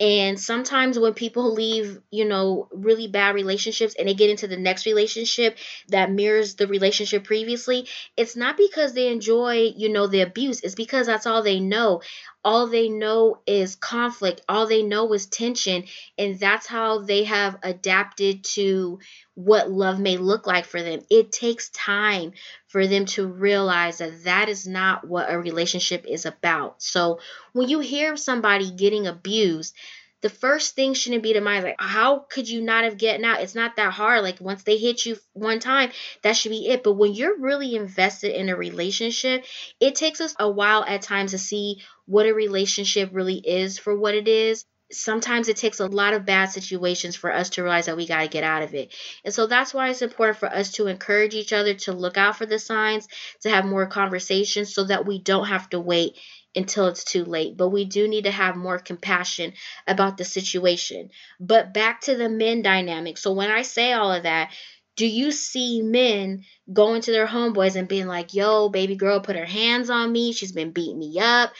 And 0.00 0.40
sometimes 0.40 0.98
when 0.98 1.12
people 1.12 1.52
leave, 1.52 2.00
you 2.10 2.24
know, 2.24 2.68
really 2.72 3.06
bad 3.06 3.34
relationships 3.34 3.94
and 3.98 4.08
they 4.08 4.14
get 4.14 4.30
into 4.30 4.48
the 4.48 4.56
next 4.56 4.86
relationship 4.86 5.58
that 5.88 6.10
mirrors 6.10 6.54
the 6.54 6.66
relationship 6.66 7.24
previously, 7.24 7.86
it's 8.16 8.34
not 8.34 8.56
because 8.56 8.94
they 8.94 9.08
enjoy, 9.12 9.72
you 9.76 9.90
know, 9.90 10.06
the 10.06 10.22
abuse. 10.22 10.62
It's 10.62 10.74
because 10.74 11.06
that's 11.06 11.26
all 11.26 11.42
they 11.42 11.60
know. 11.60 12.00
All 12.42 12.66
they 12.66 12.88
know 12.88 13.40
is 13.46 13.76
conflict. 13.76 14.40
All 14.48 14.66
they 14.66 14.82
know 14.82 15.12
is 15.12 15.26
tension. 15.26 15.84
And 16.16 16.40
that's 16.40 16.66
how 16.66 17.00
they 17.00 17.24
have 17.24 17.58
adapted 17.62 18.44
to 18.54 19.00
what 19.34 19.70
love 19.70 20.00
may 20.00 20.16
look 20.16 20.46
like 20.46 20.64
for 20.64 20.82
them. 20.82 21.00
It 21.10 21.30
takes 21.30 21.68
time 21.70 22.32
for 22.68 22.86
them 22.86 23.04
to 23.06 23.26
realize 23.26 23.98
that 23.98 24.24
that 24.24 24.48
is 24.48 24.66
not 24.66 25.06
what 25.06 25.30
a 25.30 25.38
relationship 25.38 26.06
is 26.08 26.24
about. 26.24 26.82
So 26.82 27.20
when 27.52 27.68
you 27.68 27.80
hear 27.80 28.16
somebody 28.16 28.70
getting 28.70 29.06
abused, 29.06 29.74
the 30.22 30.28
first 30.28 30.74
thing 30.74 30.94
shouldn't 30.94 31.22
be 31.22 31.32
to 31.32 31.40
mind 31.40 31.64
like 31.64 31.76
how 31.78 32.20
could 32.30 32.48
you 32.48 32.60
not 32.60 32.84
have 32.84 32.98
gotten 32.98 33.24
out? 33.24 33.40
It's 33.40 33.54
not 33.54 33.76
that 33.76 33.92
hard. 33.92 34.22
Like 34.22 34.40
once 34.40 34.62
they 34.62 34.76
hit 34.76 35.06
you 35.06 35.16
one 35.32 35.60
time 35.60 35.90
that 36.22 36.36
should 36.36 36.50
be 36.50 36.68
it. 36.68 36.82
But 36.82 36.94
when 36.94 37.14
you're 37.14 37.38
really 37.38 37.74
invested 37.74 38.38
in 38.38 38.48
a 38.48 38.56
relationship 38.56 39.44
it 39.80 39.94
takes 39.94 40.20
us 40.20 40.34
a 40.38 40.50
while 40.50 40.84
at 40.84 41.02
times 41.02 41.32
to 41.32 41.38
see 41.38 41.82
what 42.06 42.26
a 42.26 42.34
relationship 42.34 43.10
really 43.12 43.36
is 43.36 43.78
for 43.78 43.96
what 43.96 44.14
it 44.14 44.28
is. 44.28 44.64
Sometimes 44.92 45.48
it 45.48 45.56
takes 45.56 45.78
a 45.78 45.86
lot 45.86 46.14
of 46.14 46.26
bad 46.26 46.46
situations 46.46 47.14
for 47.14 47.32
us 47.32 47.50
to 47.50 47.62
realize 47.62 47.86
that 47.86 47.96
we 47.96 48.08
got 48.08 48.22
to 48.22 48.28
get 48.28 48.42
out 48.42 48.64
of 48.64 48.74
it. 48.74 48.92
And 49.24 49.32
so 49.32 49.46
that's 49.46 49.72
why 49.72 49.88
it's 49.88 50.02
important 50.02 50.38
for 50.38 50.48
us 50.48 50.72
to 50.72 50.88
encourage 50.88 51.34
each 51.34 51.52
other 51.52 51.74
to 51.74 51.92
look 51.92 52.16
out 52.16 52.36
for 52.36 52.44
the 52.44 52.58
signs, 52.58 53.06
to 53.42 53.50
have 53.50 53.64
more 53.64 53.86
conversations 53.86 54.74
so 54.74 54.82
that 54.84 55.06
we 55.06 55.20
don't 55.20 55.46
have 55.46 55.70
to 55.70 55.78
wait 55.78 56.16
until 56.54 56.86
it's 56.86 57.04
too 57.04 57.24
late. 57.24 57.56
But 57.56 57.68
we 57.68 57.84
do 57.84 58.08
need 58.08 58.24
to 58.24 58.30
have 58.30 58.56
more 58.56 58.78
compassion 58.78 59.52
about 59.86 60.16
the 60.16 60.24
situation. 60.24 61.10
But 61.38 61.72
back 61.72 62.02
to 62.02 62.16
the 62.16 62.28
men 62.28 62.62
dynamic. 62.62 63.18
So 63.18 63.32
when 63.32 63.50
I 63.50 63.62
say 63.62 63.92
all 63.92 64.12
of 64.12 64.24
that, 64.24 64.52
do 64.96 65.06
you 65.06 65.32
see 65.32 65.82
men 65.82 66.44
going 66.72 67.02
to 67.02 67.12
their 67.12 67.26
homeboys 67.26 67.76
and 67.76 67.88
being 67.88 68.06
like, 68.06 68.34
yo, 68.34 68.68
baby 68.68 68.96
girl 68.96 69.20
put 69.20 69.36
her 69.36 69.46
hands 69.46 69.88
on 69.88 70.12
me. 70.12 70.32
She's 70.32 70.52
been 70.52 70.72
beating 70.72 70.98
me 70.98 71.18
up 71.20 71.52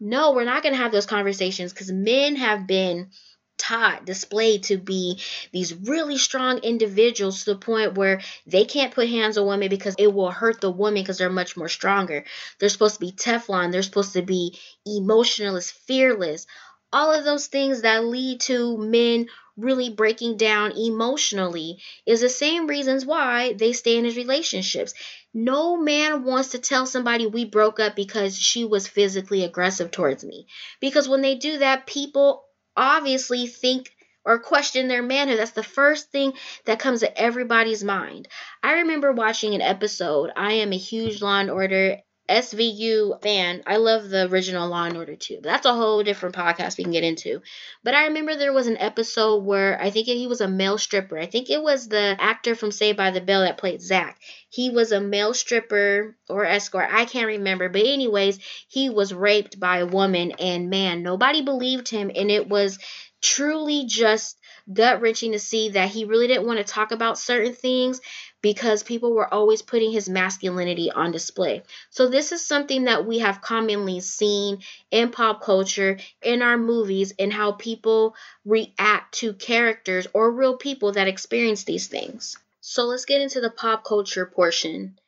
no, 0.00 0.32
we're 0.32 0.44
not 0.44 0.62
going 0.62 0.74
to 0.74 0.80
have 0.80 0.92
those 0.92 1.06
conversations 1.06 1.72
because 1.72 1.90
men 1.90 2.36
have 2.36 2.66
been 2.66 3.10
taught, 3.58 4.04
displayed 4.04 4.62
to 4.64 4.78
be 4.78 5.20
these 5.52 5.74
really 5.74 6.16
strong 6.16 6.58
individuals 6.58 7.44
to 7.44 7.52
the 7.52 7.58
point 7.58 7.94
where 7.94 8.20
they 8.46 8.64
can't 8.64 8.94
put 8.94 9.08
hands 9.08 9.36
on 9.36 9.46
women 9.46 9.68
because 9.68 9.94
it 9.98 10.12
will 10.12 10.30
hurt 10.30 10.60
the 10.60 10.70
woman 10.70 11.02
because 11.02 11.18
they're 11.18 11.30
much 11.30 11.56
more 11.56 11.68
stronger. 11.68 12.24
They're 12.58 12.68
supposed 12.68 12.94
to 12.94 13.00
be 13.00 13.12
Teflon, 13.12 13.72
they're 13.72 13.82
supposed 13.82 14.14
to 14.14 14.22
be 14.22 14.58
emotionless, 14.86 15.70
fearless. 15.70 16.46
All 16.92 17.12
of 17.12 17.24
those 17.24 17.48
things 17.48 17.82
that 17.82 18.04
lead 18.04 18.40
to 18.42 18.78
men 18.78 19.26
really 19.58 19.90
breaking 19.90 20.36
down 20.36 20.72
emotionally 20.72 21.82
is 22.06 22.20
the 22.20 22.28
same 22.28 22.68
reasons 22.68 23.04
why 23.04 23.52
they 23.54 23.72
stay 23.72 23.98
in 23.98 24.04
his 24.04 24.16
relationships. 24.16 24.94
No 25.34 25.76
man 25.76 26.24
wants 26.24 26.50
to 26.50 26.58
tell 26.58 26.86
somebody 26.86 27.26
we 27.26 27.44
broke 27.44 27.80
up 27.80 27.94
because 27.94 28.38
she 28.38 28.64
was 28.64 28.88
physically 28.88 29.44
aggressive 29.44 29.90
towards 29.90 30.24
me. 30.24 30.46
Because 30.80 31.08
when 31.08 31.20
they 31.20 31.34
do 31.34 31.58
that, 31.58 31.86
people 31.86 32.44
obviously 32.78 33.46
think 33.46 33.90
or 34.24 34.38
question 34.38 34.88
their 34.88 35.02
manhood. 35.02 35.38
That's 35.38 35.52
the 35.52 35.62
first 35.62 36.12
thing 36.12 36.34
that 36.66 36.78
comes 36.78 37.00
to 37.00 37.18
everybody's 37.18 37.82
mind. 37.82 38.28
I 38.62 38.72
remember 38.74 39.12
watching 39.12 39.54
an 39.54 39.62
episode. 39.62 40.30
I 40.36 40.54
am 40.54 40.72
a 40.72 40.76
huge 40.76 41.22
Law 41.22 41.40
and 41.40 41.50
Order 41.50 41.98
SVU 42.28 43.22
fan. 43.22 43.62
I 43.66 43.76
love 43.76 44.08
the 44.08 44.28
original 44.28 44.68
Law 44.68 44.84
and 44.84 44.96
Order 44.96 45.16
too. 45.16 45.38
That's 45.42 45.66
a 45.66 45.74
whole 45.74 46.02
different 46.02 46.34
podcast 46.34 46.76
we 46.76 46.84
can 46.84 46.92
get 46.92 47.04
into. 47.04 47.40
But 47.82 47.94
I 47.94 48.06
remember 48.06 48.36
there 48.36 48.52
was 48.52 48.66
an 48.66 48.76
episode 48.76 49.44
where 49.44 49.80
I 49.80 49.90
think 49.90 50.06
he 50.06 50.26
was 50.26 50.40
a 50.40 50.48
male 50.48 50.78
stripper. 50.78 51.18
I 51.18 51.26
think 51.26 51.50
it 51.50 51.62
was 51.62 51.88
the 51.88 52.16
actor 52.18 52.54
from 52.54 52.70
Saved 52.70 52.98
by 52.98 53.10
the 53.10 53.20
Bell 53.20 53.42
that 53.42 53.58
played 53.58 53.80
Zack. 53.80 54.18
He 54.50 54.70
was 54.70 54.92
a 54.92 55.00
male 55.00 55.34
stripper 55.34 56.16
or 56.28 56.44
escort. 56.44 56.88
I 56.90 57.06
can't 57.06 57.26
remember. 57.26 57.68
But 57.68 57.82
anyways, 57.86 58.38
he 58.68 58.90
was 58.90 59.14
raped 59.14 59.58
by 59.58 59.78
a 59.78 59.86
woman 59.86 60.32
and 60.38 60.70
man, 60.70 61.02
nobody 61.02 61.42
believed 61.42 61.88
him 61.88 62.10
and 62.14 62.30
it 62.30 62.48
was 62.48 62.78
truly 63.20 63.86
just 63.86 64.38
gut 64.72 65.00
wrenching 65.00 65.32
to 65.32 65.38
see 65.38 65.70
that 65.70 65.88
he 65.88 66.04
really 66.04 66.26
didn't 66.26 66.46
want 66.46 66.58
to 66.58 66.64
talk 66.64 66.92
about 66.92 67.18
certain 67.18 67.54
things 67.54 68.00
because 68.40 68.82
people 68.82 69.12
were 69.12 69.32
always 69.32 69.62
putting 69.62 69.90
his 69.90 70.08
masculinity 70.08 70.90
on 70.90 71.10
display. 71.10 71.62
So, 71.90 72.08
this 72.08 72.32
is 72.32 72.46
something 72.46 72.84
that 72.84 73.06
we 73.06 73.18
have 73.18 73.40
commonly 73.40 74.00
seen 74.00 74.62
in 74.90 75.10
pop 75.10 75.42
culture, 75.42 75.98
in 76.22 76.42
our 76.42 76.56
movies, 76.56 77.12
and 77.18 77.32
how 77.32 77.52
people 77.52 78.14
react 78.44 79.14
to 79.16 79.32
characters 79.32 80.06
or 80.12 80.30
real 80.30 80.56
people 80.56 80.92
that 80.92 81.08
experience 81.08 81.64
these 81.64 81.88
things. 81.88 82.36
So, 82.60 82.84
let's 82.84 83.04
get 83.04 83.20
into 83.20 83.40
the 83.40 83.50
pop 83.50 83.84
culture 83.84 84.26
portion. 84.26 84.98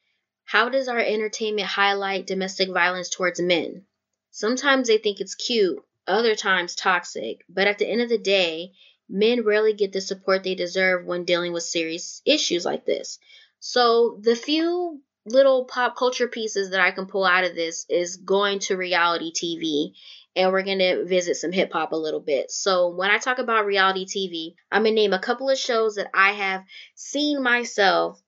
How 0.44 0.68
does 0.68 0.88
our 0.88 0.98
entertainment 0.98 1.68
highlight 1.68 2.26
domestic 2.26 2.70
violence 2.70 3.08
towards 3.08 3.40
men? 3.40 3.86
Sometimes 4.32 4.88
they 4.88 4.98
think 4.98 5.20
it's 5.20 5.36
cute, 5.36 5.84
other 6.08 6.34
times 6.34 6.74
toxic, 6.74 7.44
but 7.48 7.68
at 7.68 7.78
the 7.78 7.86
end 7.86 8.00
of 8.00 8.08
the 8.08 8.18
day, 8.18 8.72
men 9.10 9.44
rarely 9.44 9.74
get 9.74 9.92
the 9.92 10.00
support 10.00 10.44
they 10.44 10.54
deserve 10.54 11.04
when 11.04 11.24
dealing 11.24 11.52
with 11.52 11.64
serious 11.64 12.22
issues 12.24 12.64
like 12.64 12.86
this. 12.86 13.18
So 13.58 14.18
the 14.20 14.36
few 14.36 15.02
little 15.26 15.64
pop 15.64 15.96
culture 15.96 16.28
pieces 16.28 16.70
that 16.70 16.80
I 16.80 16.92
can 16.92 17.06
pull 17.06 17.24
out 17.24 17.44
of 17.44 17.54
this 17.54 17.84
is 17.88 18.16
going 18.16 18.60
to 18.60 18.76
reality 18.76 19.32
TV 19.32 19.92
and 20.36 20.52
we're 20.52 20.62
going 20.62 20.78
to 20.78 21.04
visit 21.04 21.36
some 21.36 21.52
hip 21.52 21.72
hop 21.72 21.92
a 21.92 21.96
little 21.96 22.20
bit. 22.20 22.50
So, 22.50 22.90
when 22.90 23.10
I 23.10 23.18
talk 23.18 23.38
about 23.38 23.66
reality 23.66 24.06
TV, 24.06 24.54
I'm 24.70 24.82
going 24.82 24.94
to 24.94 25.00
name 25.00 25.12
a 25.12 25.18
couple 25.18 25.50
of 25.50 25.58
shows 25.58 25.96
that 25.96 26.08
I 26.14 26.32
have 26.32 26.64
seen 26.94 27.42
myself, 27.42 28.22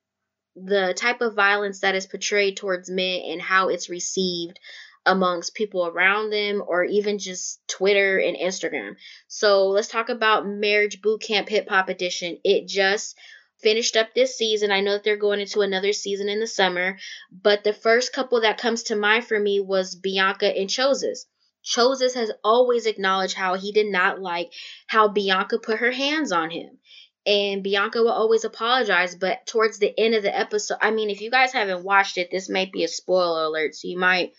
the 0.57 0.95
type 0.97 1.21
of 1.21 1.35
violence 1.35 1.81
that 1.81 1.95
is 1.95 2.07
portrayed 2.07 2.57
towards 2.57 2.91
men 2.91 3.23
and 3.27 3.41
how 3.41 3.69
it's 3.69 3.89
received 3.89 4.59
amongst 5.05 5.55
people 5.55 5.87
around 5.87 6.31
them 6.31 6.63
or 6.67 6.85
even 6.85 7.19
just 7.19 7.61
Twitter 7.69 8.19
and 8.19 8.37
Instagram. 8.37 8.97
So, 9.29 9.69
let's 9.69 9.89
talk 9.89 10.09
about 10.09 10.47
Marriage 10.47 11.03
Boot 11.03 11.23
Camp 11.23 11.49
Hip 11.49 11.69
Hop 11.69 11.89
Edition. 11.89 12.39
It 12.45 12.69
just 12.69 13.17
finished 13.63 13.97
up 13.97 14.13
this 14.15 14.37
season. 14.37 14.71
I 14.73 14.81
know 14.81 14.93
that 14.93 15.05
they're 15.05 15.17
going 15.17 15.41
into 15.41 15.61
another 15.61 15.93
season 15.93 16.29
in 16.29 16.41
the 16.41 16.47
summer, 16.47 16.99
but 17.31 17.65
the 17.65 17.73
first 17.73 18.13
couple 18.13 18.41
that 18.41 18.59
comes 18.59 18.85
to 18.85 18.97
mind 18.97 19.25
for 19.25 19.39
me 19.39 19.61
was 19.61 19.95
Bianca 19.95 20.47
and 20.47 20.69
Chozus. 20.69 21.27
Chozus 21.65 22.15
has 22.15 22.33
always 22.43 22.87
acknowledged 22.87 23.35
how 23.35 23.55
he 23.55 23.71
did 23.71 23.87
not 23.87 24.21
like 24.21 24.53
how 24.89 25.09
Bianca 25.09 25.59
put 25.59 25.79
her 25.79 25.93
hands 25.93 26.33
on 26.33 26.51
him. 26.51 26.79
And 27.25 27.63
Bianca 27.63 28.01
will 28.03 28.11
always 28.11 28.45
apologize, 28.45 29.15
but 29.15 29.47
towards 29.47 29.79
the 29.79 29.97
end 29.97 30.17
of 30.17 30.25
the 30.25 30.37
episode, 30.37 30.79
I 30.81 30.91
mean, 30.91 31.09
if 31.09 31.21
you 31.21 31.31
guys 31.31 31.53
haven't 31.53 31.85
watched 31.85 32.19
it, 32.19 32.33
this 32.33 32.49
might 32.49 32.73
be 32.73 32.83
a 32.83 32.89
spoiler 32.89 33.45
alert, 33.45 33.77
so 33.77 33.87
you 33.87 33.97
might 33.97 34.33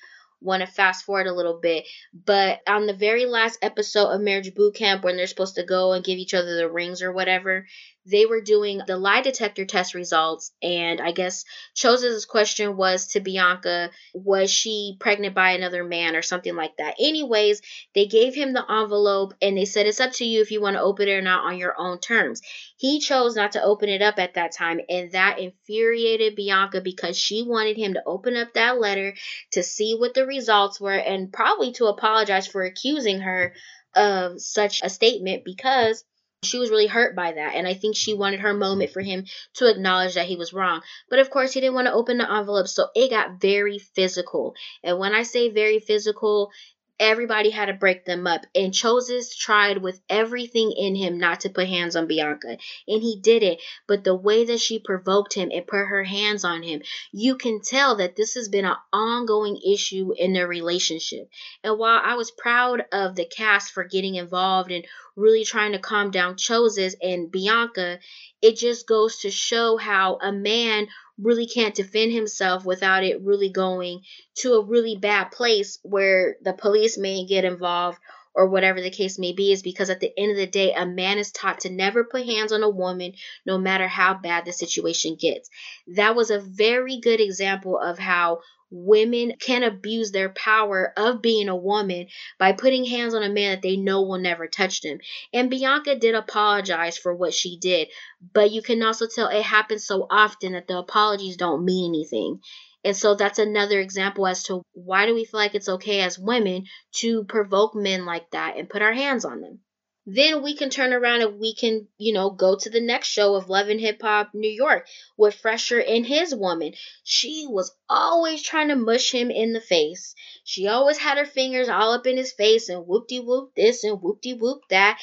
want 0.43 0.61
to 0.61 0.67
fast 0.67 1.05
forward 1.05 1.27
a 1.27 1.33
little 1.33 1.59
bit. 1.59 1.85
But 2.13 2.61
on 2.67 2.85
the 2.85 2.93
very 2.93 3.25
last 3.25 3.59
episode 3.61 4.09
of 4.09 4.21
Marriage 4.21 4.53
Boot 4.53 4.75
Camp, 4.75 5.03
when 5.03 5.17
they're 5.17 5.27
supposed 5.27 5.55
to 5.55 5.63
go 5.63 5.93
and 5.93 6.03
give 6.03 6.19
each 6.19 6.33
other 6.33 6.55
the 6.55 6.69
rings 6.69 7.01
or 7.01 7.11
whatever, 7.11 7.65
they 8.05 8.25
were 8.25 8.41
doing 8.41 8.81
the 8.85 8.97
lie 8.97 9.21
detector 9.21 9.65
test 9.65 9.93
results 9.93 10.51
and 10.61 10.99
i 11.01 11.11
guess 11.11 11.45
Chozus' 11.75 12.27
question 12.27 12.75
was 12.77 13.07
to 13.07 13.19
bianca 13.19 13.91
was 14.13 14.51
she 14.51 14.97
pregnant 14.99 15.35
by 15.35 15.51
another 15.51 15.83
man 15.83 16.15
or 16.15 16.21
something 16.21 16.55
like 16.55 16.75
that. 16.77 16.95
Anyways 16.99 17.61
they 17.95 18.05
gave 18.05 18.35
him 18.35 18.53
the 18.53 18.65
envelope 18.69 19.33
and 19.41 19.57
they 19.57 19.65
said 19.65 19.85
it's 19.85 19.99
up 19.99 20.11
to 20.13 20.25
you 20.25 20.41
if 20.41 20.51
you 20.51 20.61
want 20.61 20.75
to 20.75 20.81
open 20.81 21.07
it 21.07 21.11
or 21.11 21.21
not 21.21 21.45
on 21.45 21.57
your 21.57 21.75
own 21.77 21.99
terms. 21.99 22.41
He 22.77 22.99
chose 22.99 23.35
not 23.35 23.53
to 23.53 23.63
open 23.63 23.89
it 23.89 24.01
up 24.01 24.19
at 24.19 24.35
that 24.35 24.51
time 24.51 24.79
and 24.89 25.11
that 25.11 25.39
infuriated 25.39 26.35
bianca 26.35 26.81
because 26.81 27.17
she 27.17 27.43
wanted 27.43 27.77
him 27.77 27.93
to 27.93 28.03
open 28.05 28.35
up 28.35 28.53
that 28.53 28.79
letter 28.79 29.15
to 29.51 29.63
see 29.63 29.95
what 29.95 30.13
the 30.13 30.25
results 30.25 30.79
were 30.79 30.91
and 30.93 31.31
probably 31.31 31.71
to 31.73 31.85
apologize 31.85 32.47
for 32.47 32.63
accusing 32.63 33.21
her 33.21 33.53
of 33.95 34.41
such 34.41 34.81
a 34.83 34.89
statement 34.89 35.43
because 35.45 36.03
she 36.45 36.59
was 36.59 36.69
really 36.69 36.87
hurt 36.87 37.15
by 37.15 37.31
that 37.31 37.55
and 37.55 37.67
i 37.67 37.73
think 37.73 37.95
she 37.95 38.13
wanted 38.13 38.39
her 38.39 38.53
moment 38.53 38.91
for 38.91 39.01
him 39.01 39.25
to 39.53 39.69
acknowledge 39.69 40.15
that 40.15 40.27
he 40.27 40.35
was 40.35 40.53
wrong. 40.53 40.81
But 41.09 41.19
of 41.19 41.29
course 41.29 41.53
he 41.53 41.61
didn't 41.61 41.75
want 41.75 41.87
to 41.87 41.93
open 41.93 42.17
the 42.17 42.31
envelope 42.31 42.67
so 42.67 42.87
it 42.95 43.09
got 43.09 43.39
very 43.39 43.79
physical. 43.79 44.55
And 44.83 44.99
when 44.99 45.13
i 45.13 45.23
say 45.23 45.49
very 45.49 45.79
physical 45.79 46.51
everybody 46.99 47.49
had 47.49 47.65
to 47.65 47.73
break 47.73 48.05
them 48.05 48.27
up. 48.27 48.45
And 48.55 48.73
Chozus 48.73 49.35
tried 49.35 49.79
with 49.79 49.99
everything 50.09 50.71
in 50.71 50.95
him 50.95 51.17
not 51.17 51.41
to 51.41 51.49
put 51.49 51.67
hands 51.67 51.95
on 51.95 52.07
Bianca. 52.07 52.57
And 52.87 53.01
he 53.01 53.19
did 53.21 53.43
it. 53.43 53.61
But 53.87 54.03
the 54.03 54.15
way 54.15 54.45
that 54.45 54.59
she 54.59 54.79
provoked 54.79 55.33
him 55.33 55.49
and 55.51 55.67
put 55.67 55.85
her 55.85 56.03
hands 56.03 56.43
on 56.43 56.63
him, 56.63 56.81
you 57.11 57.35
can 57.35 57.61
tell 57.61 57.95
that 57.97 58.15
this 58.15 58.35
has 58.35 58.49
been 58.49 58.65
an 58.65 58.75
ongoing 58.91 59.59
issue 59.65 60.13
in 60.17 60.33
their 60.33 60.47
relationship. 60.47 61.29
And 61.63 61.77
while 61.77 62.01
I 62.03 62.15
was 62.15 62.31
proud 62.31 62.85
of 62.91 63.15
the 63.15 63.25
cast 63.25 63.71
for 63.71 63.83
getting 63.83 64.15
involved 64.15 64.71
and 64.71 64.85
really 65.15 65.45
trying 65.45 65.73
to 65.73 65.79
calm 65.79 66.11
down 66.11 66.35
Chozus 66.35 66.95
and 67.01 67.31
Bianca, 67.31 67.99
it 68.41 68.57
just 68.57 68.87
goes 68.87 69.19
to 69.19 69.31
show 69.31 69.77
how 69.77 70.17
a 70.21 70.31
man 70.31 70.87
really 71.21 71.47
can't 71.47 71.75
defend 71.75 72.11
himself 72.11 72.65
without 72.65 73.03
it 73.03 73.21
really 73.21 73.49
going 73.49 74.01
to 74.35 74.53
a 74.53 74.65
really 74.65 74.95
bad 74.95 75.31
place 75.31 75.79
where 75.83 76.35
the 76.41 76.53
police 76.53 76.97
may 76.97 77.25
get 77.25 77.45
involved 77.45 77.99
or 78.35 78.47
whatever 78.47 78.81
the 78.81 78.89
case 78.89 79.19
may 79.19 79.31
be 79.31 79.51
is 79.51 79.61
because 79.61 79.89
at 79.89 79.99
the 79.99 80.11
end 80.17 80.31
of 80.31 80.37
the 80.37 80.47
day 80.47 80.73
a 80.73 80.85
man 80.85 81.19
is 81.19 81.31
taught 81.31 81.61
to 81.61 81.69
never 81.69 82.03
put 82.03 82.25
hands 82.25 82.51
on 82.51 82.63
a 82.63 82.69
woman 82.69 83.13
no 83.45 83.57
matter 83.57 83.87
how 83.87 84.13
bad 84.15 84.45
the 84.45 84.51
situation 84.51 85.15
gets. 85.19 85.49
That 85.95 86.15
was 86.15 86.31
a 86.31 86.39
very 86.39 86.99
good 86.99 87.21
example 87.21 87.77
of 87.77 87.99
how 87.99 88.39
women 88.73 89.33
can 89.39 89.61
abuse 89.61 90.11
their 90.11 90.29
power 90.29 90.91
of 90.97 91.21
being 91.21 91.47
a 91.47 91.55
woman 91.55 92.07
by 92.39 92.51
putting 92.51 92.83
hands 92.83 93.13
on 93.13 93.21
a 93.21 93.29
man 93.29 93.51
that 93.51 93.61
they 93.61 93.77
know 93.77 94.01
will 94.01 94.17
never 94.17 94.47
touch 94.47 94.81
them. 94.81 94.97
And 95.31 95.49
Bianca 95.49 95.95
did 95.97 96.15
apologize 96.15 96.97
for 96.97 97.13
what 97.13 97.35
she 97.35 97.57
did, 97.59 97.89
but 98.33 98.51
you 98.51 98.63
can 98.63 98.81
also 98.81 99.05
tell 99.07 99.27
it 99.27 99.43
happens 99.43 99.85
so 99.85 100.07
often 100.09 100.53
that 100.53 100.67
the 100.67 100.79
apologies 100.79 101.37
don't 101.37 101.63
mean 101.63 101.91
anything. 101.91 102.39
And 102.83 102.97
so 102.97 103.15
that's 103.15 103.39
another 103.39 103.79
example 103.79 104.25
as 104.25 104.43
to 104.45 104.63
why 104.73 105.05
do 105.05 105.13
we 105.13 105.23
feel 105.23 105.39
like 105.39 105.55
it's 105.55 105.69
okay 105.69 106.01
as 106.01 106.17
women 106.17 106.65
to 106.93 107.23
provoke 107.25 107.75
men 107.75 108.05
like 108.05 108.29
that 108.31 108.57
and 108.57 108.69
put 108.69 108.81
our 108.81 108.93
hands 108.93 109.23
on 109.23 109.39
them 109.39 109.59
then 110.05 110.43
we 110.43 110.55
can 110.55 110.69
turn 110.69 110.91
around 110.91 111.21
and 111.21 111.39
we 111.39 111.55
can, 111.55 111.87
you 111.97 112.13
know, 112.13 112.29
go 112.29 112.57
to 112.57 112.69
the 112.69 112.81
next 112.81 113.07
show 113.07 113.35
of 113.35 113.49
Love 113.49 113.69
and 113.69 113.79
Hip 113.79 114.01
Hop 114.01 114.31
New 114.33 114.49
York 114.49 114.87
with 115.17 115.35
Fresher 115.35 115.81
and 115.81 116.05
his 116.05 116.35
woman. 116.35 116.73
She 117.03 117.45
was 117.47 117.73
always 117.89 118.43
trying 118.43 118.67
to 118.67 118.75
mush 118.75 119.11
him 119.11 119.31
in 119.31 119.53
the 119.53 119.61
face. 119.61 120.13
She 120.43 120.67
always 120.67 120.97
had 120.97 121.17
her 121.17 121.25
fingers 121.25 121.69
all 121.69 121.93
up 121.93 122.05
in 122.05 122.17
his 122.17 122.33
face 122.33 122.67
and 122.67 122.85
whoop 122.85 123.07
de 123.07 123.19
whoop 123.19 123.51
this 123.55 123.83
and 123.83 124.01
whoop 124.01 124.21
de 124.21 124.33
whoop 124.33 124.61
that. 124.69 124.99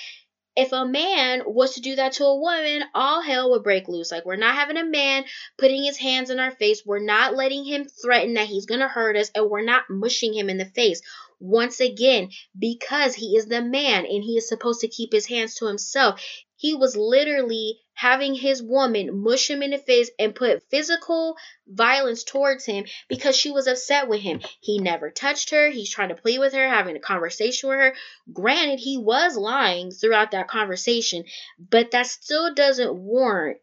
If 0.57 0.73
a 0.73 0.85
man 0.85 1.45
was 1.47 1.75
to 1.75 1.81
do 1.81 1.95
that 1.95 2.13
to 2.15 2.25
a 2.25 2.39
woman, 2.39 2.83
all 2.93 3.23
hell 3.23 3.53
would 3.53 3.63
break 3.63 3.89
loose. 3.89 4.11
Like, 4.11 4.27
we're 4.27 4.37
not 4.37 4.57
having 4.57 4.77
a 4.77 4.85
man 4.85 5.25
putting 5.57 5.85
his 5.85 5.97
hands 5.97 6.29
in 6.29 6.41
our 6.41 6.51
face. 6.51 6.83
We're 6.85 6.99
not 6.99 7.35
letting 7.35 7.65
him 7.65 7.87
threaten 7.87 8.35
that 8.35 8.49
he's 8.49 8.67
going 8.67 8.81
to 8.81 8.89
hurt 8.89 9.17
us, 9.17 9.31
and 9.35 9.49
we're 9.49 9.63
not 9.63 9.85
mushing 9.89 10.35
him 10.35 10.51
in 10.51 10.59
the 10.59 10.67
face 10.67 11.01
once 11.41 11.81
again 11.81 12.31
because 12.59 13.15
he 13.15 13.37
is 13.37 13.47
the 13.47 13.63
man 13.63 14.05
and 14.05 14.23
he 14.23 14.37
is 14.37 14.49
supposed 14.49 14.81
to 14.81 14.89
keep 14.89 15.13
his 15.13 15.27
hands 15.27 15.55
to 15.57 15.67
himself. 15.67 16.23
He 16.57 16.75
was 16.75 16.95
literally 16.97 17.81
having 17.95 18.35
his 18.35 18.63
woman 18.63 19.23
mush 19.23 19.49
him 19.51 19.63
in 19.63 19.71
the 19.71 19.79
face 19.79 20.11
and 20.19 20.35
put 20.35 20.63
physical 20.71 21.37
violence 21.67 22.25
towards 22.25 22.65
him 22.67 22.85
because 23.09 23.37
she 23.37 23.51
was 23.51 23.67
upset 23.67 24.09
with 24.09 24.21
him. 24.21 24.41
He 24.61 24.79
never 24.79 25.11
touched 25.11 25.51
her. 25.51 25.71
He's 25.71 25.91
trying 25.91 26.11
to 26.11 26.15
play 26.15 26.39
with 26.39 26.53
her, 26.53 26.69
having 26.69 26.97
a 26.97 27.01
conversation 27.01 27.69
with 27.69 27.79
her. 27.79 27.95
Granted, 28.33 28.79
he 28.79 28.99
was 28.99 29.37
lying 29.37 29.91
throughout 29.91 30.31
that 30.33 30.49
conversation, 30.49 31.25
but 31.59 31.91
that 31.91 32.07
still 32.07 32.55
doesn't 32.55 32.95
warrant 32.95 33.59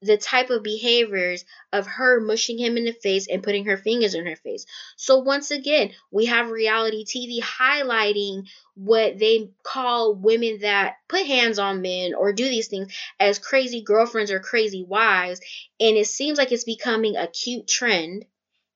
the 0.00 0.16
type 0.16 0.50
of 0.50 0.62
behaviors 0.62 1.44
of 1.72 1.86
her 1.86 2.20
mushing 2.20 2.58
him 2.58 2.76
in 2.76 2.84
the 2.84 2.92
face 2.92 3.26
and 3.26 3.42
putting 3.42 3.64
her 3.64 3.76
fingers 3.76 4.14
in 4.14 4.26
her 4.26 4.36
face. 4.36 4.64
So 4.96 5.18
once 5.18 5.50
again, 5.50 5.90
we 6.10 6.26
have 6.26 6.50
reality 6.50 7.04
TV 7.04 7.40
highlighting 7.42 8.44
what 8.74 9.18
they 9.18 9.50
call 9.64 10.14
women 10.14 10.60
that 10.60 10.96
put 11.08 11.26
hands 11.26 11.58
on 11.58 11.82
men 11.82 12.14
or 12.14 12.32
do 12.32 12.44
these 12.44 12.68
things 12.68 12.94
as 13.18 13.40
crazy 13.40 13.82
girlfriends 13.82 14.30
or 14.30 14.38
crazy 14.38 14.84
wives, 14.84 15.40
and 15.80 15.96
it 15.96 16.06
seems 16.06 16.38
like 16.38 16.52
it's 16.52 16.64
becoming 16.64 17.16
a 17.16 17.26
cute 17.26 17.66
trend. 17.66 18.24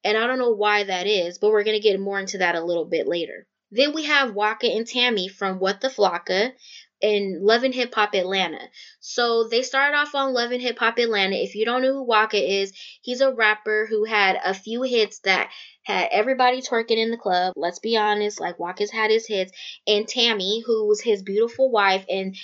And 0.04 0.18
I 0.18 0.26
don't 0.26 0.40
know 0.40 0.50
why 0.50 0.82
that 0.82 1.06
is, 1.06 1.38
but 1.38 1.50
we're 1.50 1.62
going 1.62 1.80
to 1.80 1.88
get 1.88 2.00
more 2.00 2.18
into 2.18 2.38
that 2.38 2.56
a 2.56 2.64
little 2.64 2.84
bit 2.84 3.06
later. 3.06 3.46
Then 3.70 3.94
we 3.94 4.04
have 4.04 4.34
Waka 4.34 4.66
and 4.66 4.86
Tammy 4.86 5.28
from 5.28 5.60
What 5.60 5.80
the 5.80 5.88
Flocka 5.88 6.52
in 7.02 7.40
Love 7.42 7.64
and 7.64 7.74
Hip 7.74 7.94
Hop 7.94 8.14
Atlanta. 8.14 8.60
So 9.00 9.48
they 9.48 9.62
started 9.62 9.96
off 9.96 10.14
on 10.14 10.32
Love 10.32 10.52
and 10.52 10.62
Hip 10.62 10.78
Hop 10.78 10.98
Atlanta. 10.98 11.36
If 11.36 11.56
you 11.56 11.64
don't 11.64 11.82
know 11.82 11.92
who 11.92 12.04
Waka 12.04 12.38
is, 12.38 12.72
he's 13.02 13.20
a 13.20 13.32
rapper 13.32 13.86
who 13.90 14.04
had 14.04 14.38
a 14.42 14.54
few 14.54 14.82
hits 14.82 15.18
that 15.20 15.50
had 15.82 16.08
everybody 16.12 16.62
twerking 16.62 16.98
in 16.98 17.10
the 17.10 17.16
club. 17.16 17.54
Let's 17.56 17.80
be 17.80 17.96
honest, 17.96 18.40
like 18.40 18.60
Waka's 18.60 18.92
had 18.92 19.10
his 19.10 19.26
hits. 19.26 19.52
And 19.84 20.06
Tammy, 20.06 20.62
who 20.64 20.86
was 20.86 21.00
his 21.00 21.22
beautiful 21.22 21.72
wife, 21.72 22.04
and 22.08 22.36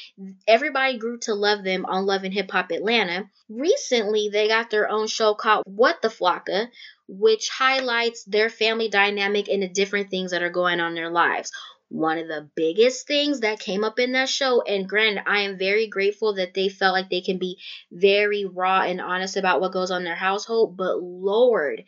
everybody 0.49 0.99
grew 0.99 1.19
to 1.21 1.35
love 1.35 1.63
them 1.63 1.87
on 1.87 2.05
Love 2.05 2.25
and 2.25 2.35
Hip 2.35 2.51
Hop 2.51 2.73
Atlanta. 2.73 3.31
Recently, 3.49 4.29
they 4.29 4.49
got 4.49 4.71
their 4.71 4.91
own 4.91 5.07
show 5.07 5.35
called 5.35 5.63
What 5.67 6.03
the 6.03 6.09
Flocka, 6.09 6.69
which 7.07 7.49
highlights 7.49 8.25
their 8.25 8.51
family 8.51 8.89
dynamic 8.89 9.49
and 9.49 9.63
the 9.63 9.69
different 9.69 10.11
things 10.11 10.33
that 10.33 10.43
are 10.43 10.51
going 10.51 10.81
on 10.81 10.89
in 10.89 10.95
their 10.97 11.11
lives 11.11 11.53
one 11.89 12.19
of 12.19 12.29
the 12.29 12.49
biggest 12.55 13.07
things 13.07 13.41
that 13.41 13.61
came 13.61 13.85
up 13.85 13.99
in 13.99 14.13
that 14.13 14.29
show. 14.29 14.63
And 14.63 14.89
granted 14.89 15.23
i 15.27 15.41
am 15.41 15.59
very 15.59 15.87
grateful 15.87 16.35
that 16.35 16.55
they 16.55 16.69
felt 16.69 16.93
like 16.95 17.11
they 17.11 17.21
can 17.21 17.39
be 17.39 17.59
very 17.91 18.45
raw 18.45 18.83
and 18.83 19.01
honest 19.01 19.37
about 19.37 19.61
what 19.61 19.73
goes 19.73 19.91
on 19.91 20.03
in 20.03 20.05
their 20.05 20.15
household 20.15 20.77
but 20.77 21.01
lord 21.03 21.85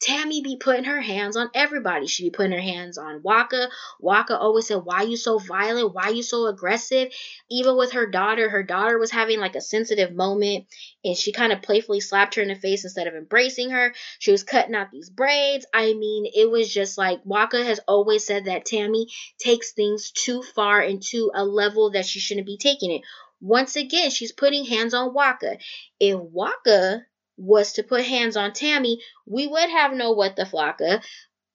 Tammy 0.00 0.42
be 0.42 0.56
putting 0.56 0.84
her 0.84 1.00
hands 1.00 1.36
on 1.36 1.50
everybody. 1.54 2.06
She 2.06 2.24
be 2.24 2.30
putting 2.30 2.52
her 2.52 2.60
hands 2.60 2.98
on 2.98 3.22
Waka. 3.22 3.68
Waka 3.98 4.38
always 4.38 4.68
said, 4.68 4.84
Why 4.84 5.02
you 5.02 5.16
so 5.16 5.38
violent? 5.38 5.94
Why 5.94 6.10
you 6.10 6.22
so 6.22 6.46
aggressive? 6.46 7.12
Even 7.50 7.76
with 7.76 7.92
her 7.92 8.06
daughter, 8.06 8.48
her 8.48 8.62
daughter 8.62 8.98
was 8.98 9.10
having 9.10 9.40
like 9.40 9.56
a 9.56 9.60
sensitive 9.60 10.12
moment 10.12 10.66
and 11.04 11.16
she 11.16 11.32
kind 11.32 11.52
of 11.52 11.62
playfully 11.62 12.00
slapped 12.00 12.36
her 12.36 12.42
in 12.42 12.48
the 12.48 12.54
face 12.54 12.84
instead 12.84 13.06
of 13.06 13.14
embracing 13.14 13.70
her. 13.70 13.92
She 14.18 14.30
was 14.30 14.44
cutting 14.44 14.74
out 14.74 14.90
these 14.92 15.10
braids. 15.10 15.66
I 15.74 15.94
mean, 15.94 16.30
it 16.34 16.50
was 16.50 16.72
just 16.72 16.96
like 16.96 17.20
Waka 17.24 17.64
has 17.64 17.80
always 17.88 18.24
said 18.24 18.44
that 18.44 18.66
Tammy 18.66 19.08
takes 19.38 19.72
things 19.72 20.12
too 20.12 20.42
far 20.42 20.80
and 20.80 21.02
to 21.04 21.30
a 21.34 21.44
level 21.44 21.90
that 21.90 22.06
she 22.06 22.20
shouldn't 22.20 22.46
be 22.46 22.56
taking 22.56 22.92
it. 22.92 23.02
Once 23.40 23.76
again, 23.76 24.10
she's 24.10 24.32
putting 24.32 24.64
hands 24.64 24.94
on 24.94 25.14
Waka. 25.14 25.58
If 26.00 26.18
Waka 26.18 27.02
was 27.38 27.72
to 27.74 27.82
put 27.82 28.04
hands 28.04 28.36
on 28.36 28.52
Tammy, 28.52 29.00
we 29.24 29.46
would 29.46 29.70
have 29.70 29.92
no 29.92 30.12
what 30.12 30.36
the 30.36 30.44
flocka. 30.44 31.02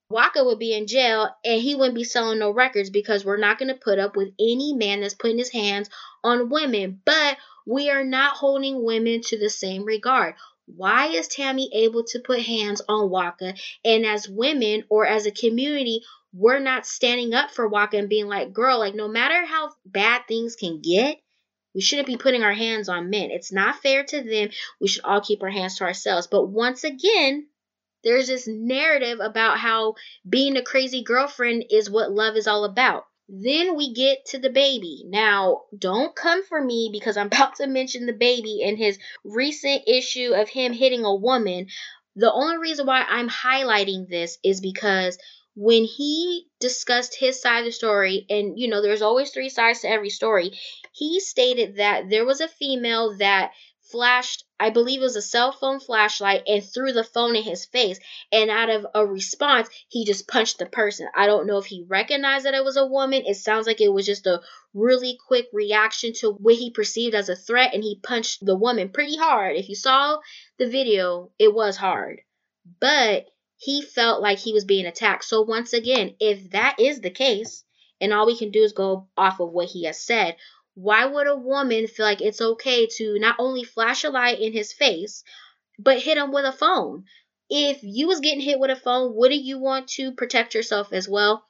Waka 0.09 0.43
would 0.43 0.59
be 0.59 0.73
in 0.73 0.87
jail 0.87 1.29
and 1.43 1.61
he 1.61 1.75
wouldn't 1.75 1.95
be 1.95 2.03
selling 2.03 2.39
no 2.39 2.51
records 2.51 2.89
because 2.89 3.25
we're 3.25 3.37
not 3.37 3.57
going 3.57 3.69
to 3.69 3.79
put 3.79 3.99
up 3.99 4.15
with 4.15 4.29
any 4.39 4.73
man 4.73 5.01
that's 5.01 5.13
putting 5.13 5.37
his 5.37 5.51
hands 5.51 5.89
on 6.23 6.49
women. 6.49 7.01
But 7.03 7.37
we 7.65 7.89
are 7.89 8.03
not 8.03 8.35
holding 8.35 8.83
women 8.83 9.21
to 9.21 9.39
the 9.39 9.49
same 9.49 9.83
regard. 9.83 10.35
Why 10.65 11.07
is 11.07 11.27
Tammy 11.27 11.69
able 11.73 12.03
to 12.05 12.19
put 12.19 12.41
hands 12.41 12.81
on 12.87 13.09
Waka? 13.09 13.55
And 13.83 14.05
as 14.05 14.29
women 14.29 14.83
or 14.89 15.05
as 15.05 15.25
a 15.25 15.31
community, 15.31 16.03
we're 16.31 16.59
not 16.59 16.85
standing 16.85 17.33
up 17.33 17.51
for 17.51 17.67
Waka 17.67 17.97
and 17.97 18.09
being 18.09 18.27
like, 18.27 18.53
girl, 18.53 18.79
like 18.79 18.95
no 18.95 19.07
matter 19.07 19.45
how 19.45 19.71
bad 19.85 20.21
things 20.27 20.55
can 20.55 20.81
get, 20.81 21.17
we 21.73 21.81
shouldn't 21.81 22.07
be 22.07 22.17
putting 22.17 22.43
our 22.43 22.53
hands 22.53 22.89
on 22.89 23.09
men. 23.09 23.31
It's 23.31 23.51
not 23.51 23.81
fair 23.81 24.03
to 24.03 24.21
them. 24.21 24.49
We 24.79 24.87
should 24.87 25.03
all 25.03 25.21
keep 25.21 25.41
our 25.41 25.49
hands 25.49 25.77
to 25.77 25.85
ourselves. 25.85 26.27
But 26.27 26.47
once 26.47 26.83
again, 26.83 27.47
there's 28.03 28.27
this 28.27 28.47
narrative 28.47 29.19
about 29.21 29.57
how 29.57 29.95
being 30.27 30.57
a 30.57 30.63
crazy 30.63 31.03
girlfriend 31.03 31.65
is 31.71 31.89
what 31.89 32.11
love 32.11 32.35
is 32.35 32.47
all 32.47 32.65
about. 32.65 33.05
Then 33.29 33.77
we 33.77 33.93
get 33.93 34.25
to 34.27 34.39
DaBaby. 34.39 35.05
Now, 35.05 35.61
don't 35.77 36.15
come 36.15 36.43
for 36.43 36.61
me 36.61 36.89
because 36.91 37.17
I'm 37.17 37.27
about 37.33 37.55
to 37.55 37.67
mention 37.67 38.07
DaBaby 38.07 38.67
and 38.67 38.77
his 38.77 38.99
recent 39.23 39.83
issue 39.87 40.33
of 40.35 40.49
him 40.49 40.73
hitting 40.73 41.05
a 41.05 41.15
woman. 41.15 41.67
The 42.15 42.31
only 42.31 42.57
reason 42.57 42.85
why 42.85 43.01
I'm 43.01 43.29
highlighting 43.29 44.07
this 44.07 44.37
is 44.43 44.61
because 44.61 45.17
when 45.55 45.85
he 45.85 46.47
discussed 46.59 47.15
his 47.15 47.41
side 47.41 47.59
of 47.59 47.65
the 47.65 47.71
story, 47.71 48.25
and 48.29 48.59
you 48.59 48.67
know, 48.67 48.81
there's 48.81 49.01
always 49.01 49.31
three 49.31 49.49
sides 49.49 49.81
to 49.81 49.89
every 49.89 50.09
story, 50.09 50.51
he 50.93 51.19
stated 51.19 51.77
that 51.77 52.09
there 52.09 52.23
was 52.23 52.39
a 52.39 52.47
female 52.47 53.17
that 53.17 53.51
flashed, 53.81 54.45
I 54.59 54.69
believe 54.69 55.01
it 55.01 55.03
was 55.03 55.15
a 55.15 55.23
cell 55.23 55.51
phone 55.51 55.79
flashlight, 55.79 56.43
and 56.47 56.63
threw 56.63 56.93
the 56.93 57.03
phone 57.03 57.35
in 57.35 57.41
his 57.41 57.65
face. 57.65 57.99
And 58.31 58.51
out 58.51 58.69
of 58.69 58.85
a 58.93 59.05
response, 59.05 59.69
he 59.89 60.05
just 60.05 60.27
punched 60.27 60.59
the 60.59 60.67
person. 60.67 61.07
I 61.15 61.25
don't 61.25 61.47
know 61.47 61.57
if 61.57 61.65
he 61.65 61.83
recognized 61.87 62.45
that 62.45 62.53
it 62.53 62.63
was 62.63 62.77
a 62.77 62.85
woman. 62.85 63.23
It 63.25 63.35
sounds 63.35 63.65
like 63.65 63.81
it 63.81 63.91
was 63.91 64.05
just 64.05 64.27
a 64.27 64.41
really 64.73 65.17
quick 65.27 65.47
reaction 65.51 66.13
to 66.13 66.31
what 66.31 66.55
he 66.55 66.69
perceived 66.69 67.15
as 67.15 67.27
a 67.27 67.35
threat, 67.35 67.73
and 67.73 67.83
he 67.83 67.99
punched 68.01 68.45
the 68.45 68.55
woman 68.55 68.89
pretty 68.89 69.17
hard. 69.17 69.55
If 69.55 69.69
you 69.69 69.75
saw 69.75 70.19
the 70.59 70.69
video, 70.69 71.31
it 71.39 71.53
was 71.53 71.75
hard. 71.75 72.21
But 72.79 73.25
he 73.57 73.81
felt 73.81 74.21
like 74.21 74.37
he 74.37 74.53
was 74.53 74.63
being 74.63 74.85
attacked. 74.85 75.25
So, 75.25 75.41
once 75.41 75.73
again, 75.73 76.15
if 76.19 76.51
that 76.51 76.79
is 76.79 77.01
the 77.01 77.09
case, 77.09 77.63
and 78.01 78.11
all 78.11 78.25
we 78.25 78.37
can 78.37 78.51
do 78.51 78.63
is 78.63 78.73
go 78.73 79.07
off 79.15 79.39
of 79.39 79.51
what 79.51 79.69
he 79.69 79.85
has 79.85 79.97
said, 79.97 80.35
why 80.75 81.05
would 81.05 81.27
a 81.27 81.35
woman 81.35 81.87
feel 81.87 82.05
like 82.05 82.21
it's 82.21 82.41
okay 82.41 82.87
to 82.97 83.19
not 83.19 83.35
only 83.39 83.63
flash 83.63 84.03
a 84.03 84.09
light 84.09 84.39
in 84.39 84.53
his 84.53 84.73
face, 84.73 85.23
but 85.77 85.99
hit 85.99 86.17
him 86.17 86.31
with 86.31 86.45
a 86.45 86.51
phone? 86.51 87.05
If 87.49 87.79
you 87.83 88.07
was 88.07 88.21
getting 88.21 88.41
hit 88.41 88.59
with 88.59 88.71
a 88.71 88.75
phone, 88.75 89.15
wouldn't 89.15 89.43
you 89.43 89.59
want 89.59 89.87
to 89.89 90.13
protect 90.13 90.55
yourself 90.55 90.91
as 90.91 91.07
well? 91.07 91.45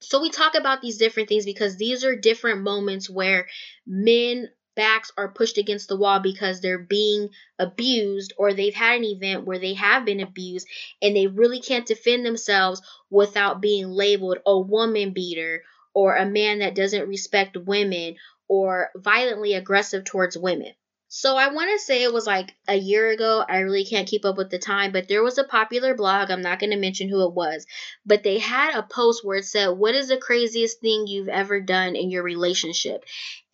So 0.00 0.20
we 0.20 0.30
talk 0.30 0.54
about 0.54 0.80
these 0.82 0.98
different 0.98 1.28
things 1.28 1.44
because 1.44 1.76
these 1.76 2.04
are 2.04 2.16
different 2.16 2.62
moments 2.62 3.10
where 3.10 3.48
men 3.86 4.50
backs 4.76 5.10
are 5.16 5.32
pushed 5.32 5.56
against 5.58 5.88
the 5.88 5.96
wall 5.96 6.20
because 6.20 6.60
they're 6.60 6.78
being 6.78 7.30
abused 7.58 8.34
or 8.36 8.52
they've 8.52 8.74
had 8.74 8.98
an 8.98 9.04
event 9.04 9.46
where 9.46 9.58
they 9.58 9.72
have 9.72 10.04
been 10.04 10.20
abused 10.20 10.68
and 11.00 11.16
they 11.16 11.26
really 11.26 11.60
can't 11.60 11.86
defend 11.86 12.24
themselves 12.24 12.82
without 13.10 13.62
being 13.62 13.88
labeled 13.88 14.38
a 14.46 14.58
woman 14.58 15.12
beater 15.12 15.62
or 15.94 16.14
a 16.14 16.26
man 16.26 16.58
that 16.58 16.74
doesn't 16.74 17.08
respect 17.08 17.56
women 17.56 18.16
or 18.48 18.90
violently 18.96 19.54
aggressive 19.54 20.04
towards 20.04 20.36
women. 20.38 20.72
So 21.08 21.36
I 21.36 21.52
want 21.52 21.70
to 21.70 21.78
say 21.78 22.02
it 22.02 22.12
was 22.12 22.26
like 22.26 22.52
a 22.66 22.74
year 22.74 23.10
ago. 23.10 23.44
I 23.48 23.60
really 23.60 23.84
can't 23.84 24.08
keep 24.08 24.24
up 24.24 24.36
with 24.36 24.50
the 24.50 24.58
time, 24.58 24.90
but 24.90 25.06
there 25.06 25.22
was 25.22 25.38
a 25.38 25.44
popular 25.44 25.94
blog. 25.94 26.30
I'm 26.30 26.42
not 26.42 26.58
going 26.58 26.72
to 26.72 26.76
mention 26.76 27.08
who 27.08 27.24
it 27.24 27.32
was, 27.32 27.64
but 28.04 28.24
they 28.24 28.40
had 28.40 28.74
a 28.74 28.82
post 28.82 29.24
where 29.24 29.38
it 29.38 29.44
said, 29.44 29.68
What 29.68 29.94
is 29.94 30.08
the 30.08 30.16
craziest 30.16 30.80
thing 30.80 31.06
you've 31.06 31.28
ever 31.28 31.60
done 31.60 31.94
in 31.94 32.10
your 32.10 32.24
relationship? 32.24 33.04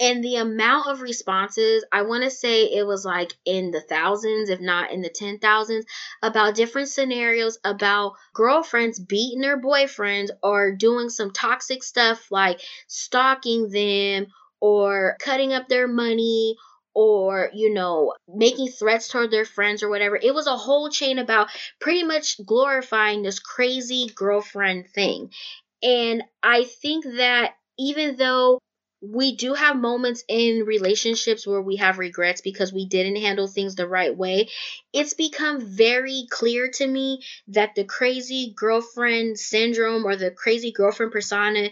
And 0.00 0.24
the 0.24 0.36
amount 0.36 0.88
of 0.88 1.02
responses, 1.02 1.84
I 1.92 2.02
want 2.02 2.24
to 2.24 2.30
say 2.30 2.64
it 2.64 2.86
was 2.86 3.04
like 3.04 3.34
in 3.44 3.70
the 3.70 3.82
thousands, 3.82 4.48
if 4.48 4.60
not 4.60 4.90
in 4.90 5.02
the 5.02 5.10
10,000s, 5.10 5.84
about 6.22 6.54
different 6.54 6.88
scenarios 6.88 7.58
about 7.64 8.14
girlfriends 8.32 8.98
beating 8.98 9.42
their 9.42 9.60
boyfriends 9.60 10.30
or 10.42 10.72
doing 10.72 11.10
some 11.10 11.30
toxic 11.30 11.82
stuff 11.82 12.32
like 12.32 12.60
stalking 12.88 13.68
them 13.68 14.26
or 14.62 15.16
cutting 15.20 15.52
up 15.52 15.68
their 15.68 15.88
money 15.88 16.56
or 16.94 17.50
you 17.52 17.74
know 17.74 18.14
making 18.28 18.68
threats 18.68 19.08
toward 19.08 19.30
their 19.30 19.44
friends 19.44 19.82
or 19.82 19.88
whatever 19.90 20.16
it 20.16 20.32
was 20.32 20.46
a 20.46 20.56
whole 20.56 20.88
chain 20.88 21.18
about 21.18 21.48
pretty 21.80 22.04
much 22.04 22.36
glorifying 22.46 23.22
this 23.22 23.40
crazy 23.40 24.08
girlfriend 24.14 24.86
thing 24.94 25.30
and 25.82 26.22
i 26.42 26.64
think 26.64 27.04
that 27.04 27.54
even 27.78 28.16
though 28.16 28.58
we 29.04 29.34
do 29.34 29.54
have 29.54 29.76
moments 29.76 30.22
in 30.28 30.64
relationships 30.64 31.44
where 31.44 31.60
we 31.60 31.74
have 31.76 31.98
regrets 31.98 32.40
because 32.40 32.72
we 32.72 32.86
didn't 32.86 33.16
handle 33.16 33.48
things 33.48 33.74
the 33.74 33.88
right 33.88 34.16
way. 34.16 34.48
It's 34.92 35.14
become 35.14 35.60
very 35.60 36.26
clear 36.30 36.70
to 36.74 36.86
me 36.86 37.20
that 37.48 37.74
the 37.74 37.82
crazy 37.82 38.54
girlfriend 38.56 39.40
syndrome 39.40 40.04
or 40.04 40.14
the 40.14 40.30
crazy 40.30 40.70
girlfriend 40.70 41.10
persona 41.10 41.70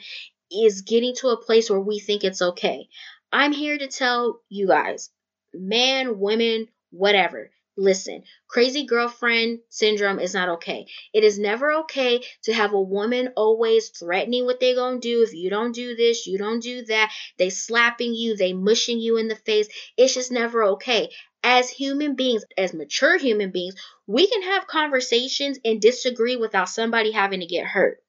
is 0.50 0.82
getting 0.82 1.14
to 1.16 1.28
a 1.28 1.42
place 1.42 1.70
where 1.70 1.80
we 1.80 1.98
think 1.98 2.24
it's 2.24 2.42
okay. 2.42 2.88
I'm 3.32 3.52
here 3.52 3.78
to 3.78 3.86
tell 3.86 4.40
you 4.48 4.66
guys, 4.66 5.10
man, 5.54 6.18
women, 6.18 6.68
whatever. 6.90 7.50
Listen, 7.76 8.24
crazy 8.48 8.84
girlfriend 8.84 9.60
syndrome 9.68 10.18
is 10.18 10.34
not 10.34 10.48
okay. 10.50 10.86
It 11.14 11.24
is 11.24 11.38
never 11.38 11.72
okay 11.84 12.22
to 12.42 12.52
have 12.52 12.72
a 12.72 12.80
woman 12.80 13.32
always 13.36 13.88
threatening 13.88 14.44
what 14.44 14.60
they 14.60 14.74
gonna 14.74 14.98
do. 14.98 15.22
If 15.22 15.32
you 15.32 15.48
don't 15.48 15.72
do 15.72 15.94
this, 15.96 16.26
you 16.26 16.36
don't 16.36 16.60
do 16.60 16.84
that. 16.86 17.12
They 17.38 17.48
slapping 17.48 18.12
you, 18.12 18.36
they 18.36 18.52
mushing 18.52 18.98
you 18.98 19.16
in 19.16 19.28
the 19.28 19.36
face. 19.36 19.68
It's 19.96 20.14
just 20.14 20.32
never 20.32 20.64
okay. 20.74 21.10
As 21.42 21.70
human 21.70 22.16
beings, 22.16 22.44
as 22.58 22.74
mature 22.74 23.16
human 23.16 23.50
beings, 23.50 23.76
we 24.06 24.26
can 24.26 24.42
have 24.42 24.66
conversations 24.66 25.58
and 25.64 25.80
disagree 25.80 26.36
without 26.36 26.68
somebody 26.68 27.12
having 27.12 27.40
to 27.40 27.46
get 27.46 27.64
hurt. 27.64 28.02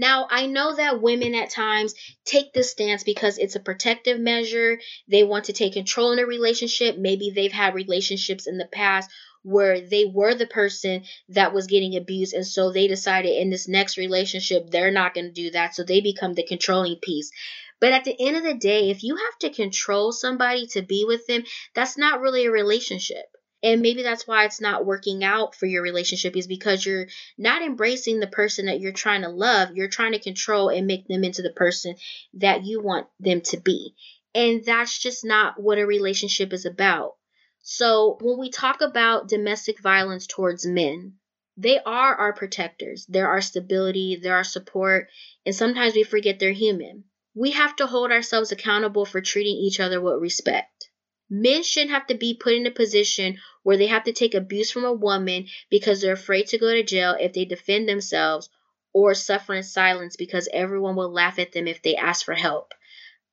Now, 0.00 0.26
I 0.30 0.46
know 0.46 0.74
that 0.76 1.02
women 1.02 1.34
at 1.34 1.50
times 1.50 1.94
take 2.24 2.54
this 2.54 2.70
stance 2.70 3.04
because 3.04 3.36
it's 3.36 3.54
a 3.54 3.60
protective 3.60 4.18
measure. 4.18 4.80
They 5.08 5.24
want 5.24 5.44
to 5.44 5.52
take 5.52 5.74
control 5.74 6.12
in 6.12 6.18
a 6.18 6.24
relationship. 6.24 6.96
Maybe 6.96 7.30
they've 7.30 7.52
had 7.52 7.74
relationships 7.74 8.46
in 8.46 8.56
the 8.56 8.64
past 8.64 9.10
where 9.42 9.78
they 9.78 10.06
were 10.06 10.34
the 10.34 10.46
person 10.46 11.04
that 11.28 11.52
was 11.52 11.66
getting 11.66 11.98
abused. 11.98 12.32
And 12.32 12.46
so 12.46 12.72
they 12.72 12.88
decided 12.88 13.36
in 13.36 13.50
this 13.50 13.68
next 13.68 13.98
relationship, 13.98 14.70
they're 14.70 14.90
not 14.90 15.12
going 15.12 15.26
to 15.26 15.32
do 15.32 15.50
that. 15.50 15.74
So 15.74 15.84
they 15.84 16.00
become 16.00 16.32
the 16.32 16.46
controlling 16.46 16.96
piece. 16.96 17.30
But 17.78 17.92
at 17.92 18.04
the 18.04 18.16
end 18.18 18.38
of 18.38 18.42
the 18.42 18.54
day, 18.54 18.88
if 18.88 19.02
you 19.02 19.16
have 19.16 19.38
to 19.40 19.50
control 19.50 20.12
somebody 20.12 20.66
to 20.68 20.80
be 20.80 21.04
with 21.06 21.26
them, 21.26 21.44
that's 21.74 21.98
not 21.98 22.22
really 22.22 22.46
a 22.46 22.50
relationship. 22.50 23.26
And 23.62 23.82
maybe 23.82 24.02
that's 24.02 24.26
why 24.26 24.44
it's 24.44 24.60
not 24.60 24.86
working 24.86 25.22
out 25.22 25.54
for 25.54 25.66
your 25.66 25.82
relationship 25.82 26.36
is 26.36 26.46
because 26.46 26.84
you're 26.84 27.08
not 27.36 27.62
embracing 27.62 28.18
the 28.18 28.26
person 28.26 28.66
that 28.66 28.80
you're 28.80 28.92
trying 28.92 29.22
to 29.22 29.28
love. 29.28 29.76
You're 29.76 29.88
trying 29.88 30.12
to 30.12 30.18
control 30.18 30.70
and 30.70 30.86
make 30.86 31.06
them 31.06 31.24
into 31.24 31.42
the 31.42 31.50
person 31.50 31.96
that 32.34 32.64
you 32.64 32.80
want 32.80 33.06
them 33.18 33.42
to 33.42 33.58
be. 33.58 33.94
And 34.34 34.64
that's 34.64 34.98
just 34.98 35.24
not 35.24 35.60
what 35.60 35.78
a 35.78 35.86
relationship 35.86 36.52
is 36.52 36.64
about. 36.64 37.16
So 37.62 38.16
when 38.20 38.38
we 38.38 38.50
talk 38.50 38.80
about 38.80 39.28
domestic 39.28 39.80
violence 39.80 40.26
towards 40.26 40.64
men, 40.66 41.14
they 41.56 41.78
are 41.78 42.14
our 42.14 42.32
protectors. 42.32 43.04
They're 43.06 43.28
our 43.28 43.42
stability, 43.42 44.16
they're 44.22 44.36
our 44.36 44.44
support, 44.44 45.08
and 45.44 45.54
sometimes 45.54 45.94
we 45.94 46.04
forget 46.04 46.38
they're 46.38 46.52
human. 46.52 47.04
We 47.34 47.50
have 47.50 47.76
to 47.76 47.86
hold 47.86 48.12
ourselves 48.12 48.50
accountable 48.50 49.04
for 49.04 49.20
treating 49.20 49.56
each 49.56 49.78
other 49.78 50.00
with 50.00 50.20
respect. 50.20 50.89
Men 51.32 51.62
shouldn't 51.62 51.92
have 51.92 52.08
to 52.08 52.14
be 52.16 52.34
put 52.34 52.54
in 52.54 52.66
a 52.66 52.72
position 52.72 53.38
where 53.62 53.76
they 53.76 53.86
have 53.86 54.02
to 54.04 54.12
take 54.12 54.34
abuse 54.34 54.72
from 54.72 54.84
a 54.84 54.92
woman 54.92 55.46
because 55.70 56.00
they're 56.00 56.12
afraid 56.12 56.48
to 56.48 56.58
go 56.58 56.74
to 56.74 56.82
jail 56.82 57.16
if 57.20 57.32
they 57.32 57.44
defend 57.44 57.88
themselves 57.88 58.48
or 58.92 59.14
suffer 59.14 59.54
in 59.54 59.62
silence 59.62 60.16
because 60.16 60.48
everyone 60.52 60.96
will 60.96 61.12
laugh 61.12 61.38
at 61.38 61.52
them 61.52 61.68
if 61.68 61.82
they 61.82 61.94
ask 61.94 62.24
for 62.24 62.34
help. 62.34 62.74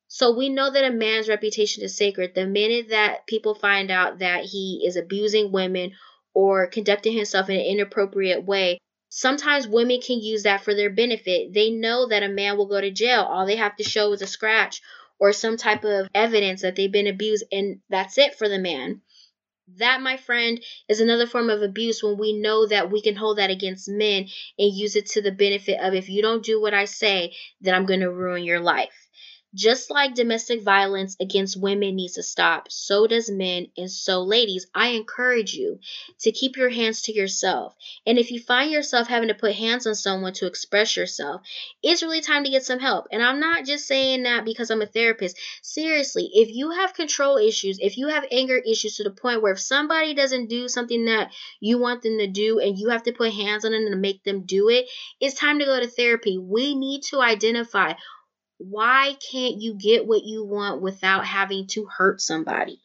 So 0.08 0.32
we 0.32 0.50
know 0.50 0.72
that 0.72 0.86
a 0.86 0.94
man's 0.94 1.28
reputation 1.28 1.84
is 1.84 1.98
sacred. 1.98 2.36
The 2.36 2.46
minute 2.46 2.90
that 2.90 3.26
people 3.26 3.56
find 3.56 3.90
out 3.90 4.20
that 4.20 4.46
he 4.46 4.84
is 4.86 4.96
abusing 4.96 5.52
women 5.52 5.94
or 6.34 6.68
conducting 6.68 7.14
himself 7.14 7.50
in 7.50 7.56
an 7.56 7.66
inappropriate 7.66 8.46
way, 8.46 8.78
sometimes 9.10 9.68
women 9.68 10.00
can 10.02 10.22
use 10.22 10.44
that 10.44 10.64
for 10.64 10.76
their 10.76 10.92
benefit. 10.92 11.52
They 11.52 11.72
know 11.72 12.08
that 12.08 12.24
a 12.24 12.30
man 12.30 12.58
will 12.58 12.68
go 12.68 12.80
to 12.80 12.92
jail. 12.92 13.24
All 13.24 13.48
they 13.48 13.56
have 13.56 13.76
to 13.78 13.84
show 13.84 14.14
is 14.14 14.22
a 14.22 14.28
scratch 14.28 14.82
or 15.20 15.34
some 15.34 15.58
type 15.58 15.84
of 15.84 16.10
evidence 16.14 16.62
that 16.62 16.76
they've 16.76 16.92
been 16.92 17.08
abused, 17.08 17.46
and 17.52 17.80
that's 17.90 18.18
it 18.18 18.36
for 18.36 18.48
the 18.48 18.60
man. 18.60 19.02
That, 19.78 20.02
my 20.02 20.16
friend, 20.18 20.64
is 20.88 21.02
another 21.02 21.28
form 21.28 21.50
of 21.50 21.62
abuse 21.62 22.02
when 22.02 22.18
we 22.18 22.34
know 22.34 22.68
that 22.68 22.90
we 22.90 23.02
can 23.02 23.16
hold 23.16 23.38
that 23.38 23.50
against 23.50 23.90
men 23.90 24.28
and 24.58 24.74
use 24.74 24.96
it 24.96 25.08
to 25.08 25.22
the 25.22 25.32
benefit 25.32 25.80
of 25.82 25.94
if 25.94 26.08
you 26.08 26.22
don't 26.22 26.46
do 26.46 26.62
what 26.62 26.74
I 26.74 26.86
say, 26.86 27.36
then 27.60 27.76
I'm 27.76 27.86
going 27.86 28.00
to 28.00 28.12
ruin 28.12 28.44
your 28.44 28.62
life. 28.62 29.07
Just 29.58 29.90
like 29.90 30.14
domestic 30.14 30.62
violence 30.62 31.18
against 31.20 31.60
women 31.60 31.96
needs 31.96 32.14
to 32.14 32.22
stop, 32.22 32.72
so 32.72 33.08
does 33.08 33.28
men 33.28 33.70
and 33.76 33.90
so 33.90 34.22
ladies. 34.22 34.68
I 34.76 34.90
encourage 34.90 35.56
you 35.56 35.80
to 36.20 36.32
keep 36.32 36.58
your 36.58 36.70
hands 36.70 37.02
to 37.04 37.12
yourself. 37.12 37.74
And 38.06 38.20
if 38.20 38.30
you 38.30 38.40
find 38.40 38.70
yourself 38.70 39.08
having 39.08 39.30
to 39.30 39.34
put 39.34 39.56
hands 39.56 39.88
on 39.88 39.96
someone 39.96 40.34
to 40.34 40.46
express 40.46 40.96
yourself, 40.96 41.42
it's 41.82 42.04
really 42.04 42.22
time 42.22 42.44
to 42.44 42.52
get 42.52 42.66
some 42.66 42.78
help. 42.78 43.08
And 43.12 43.24
I'm 43.24 43.40
not 43.40 43.66
just 43.66 43.88
saying 43.88 44.24
that 44.24 44.46
because 44.46 44.70
I'm 44.70 44.84
a 44.84 44.86
therapist. 44.86 45.40
Seriously, 45.64 46.30
if 46.34 46.50
you 46.54 46.70
have 46.70 46.94
control 46.94 47.38
issues, 47.38 47.80
if 47.82 47.98
you 47.98 48.10
have 48.10 48.28
anger 48.32 48.58
issues 48.58 48.98
to 48.98 49.04
the 49.06 49.10
point 49.10 49.42
where 49.42 49.54
if 49.54 49.60
somebody 49.60 50.14
doesn't 50.14 50.50
do 50.50 50.68
something 50.68 51.06
that 51.06 51.32
you 51.60 51.80
want 51.80 52.04
them 52.04 52.20
to 52.20 52.28
do 52.28 52.60
and 52.60 52.78
you 52.78 52.90
have 52.90 53.02
to 53.04 53.12
put 53.12 53.34
hands 53.34 53.66
on 53.66 53.72
them 53.72 53.88
to 53.90 53.96
make 53.96 54.24
them 54.24 54.44
do 54.46 54.70
it, 54.70 54.86
it's 55.20 55.34
time 55.34 55.58
to 55.58 55.66
go 55.66 55.80
to 55.80 55.88
therapy. 55.88 56.38
We 56.38 56.76
need 56.76 57.02
to 57.10 57.22
identify 57.22 57.94
why 58.58 59.16
can't 59.32 59.62
you 59.62 59.76
get 59.76 60.08
what 60.08 60.24
you 60.24 60.44
want 60.44 60.82
without 60.82 61.26
having 61.26 61.68
to 61.68 61.86
hurt 61.86 62.22
somebody? 62.22 62.82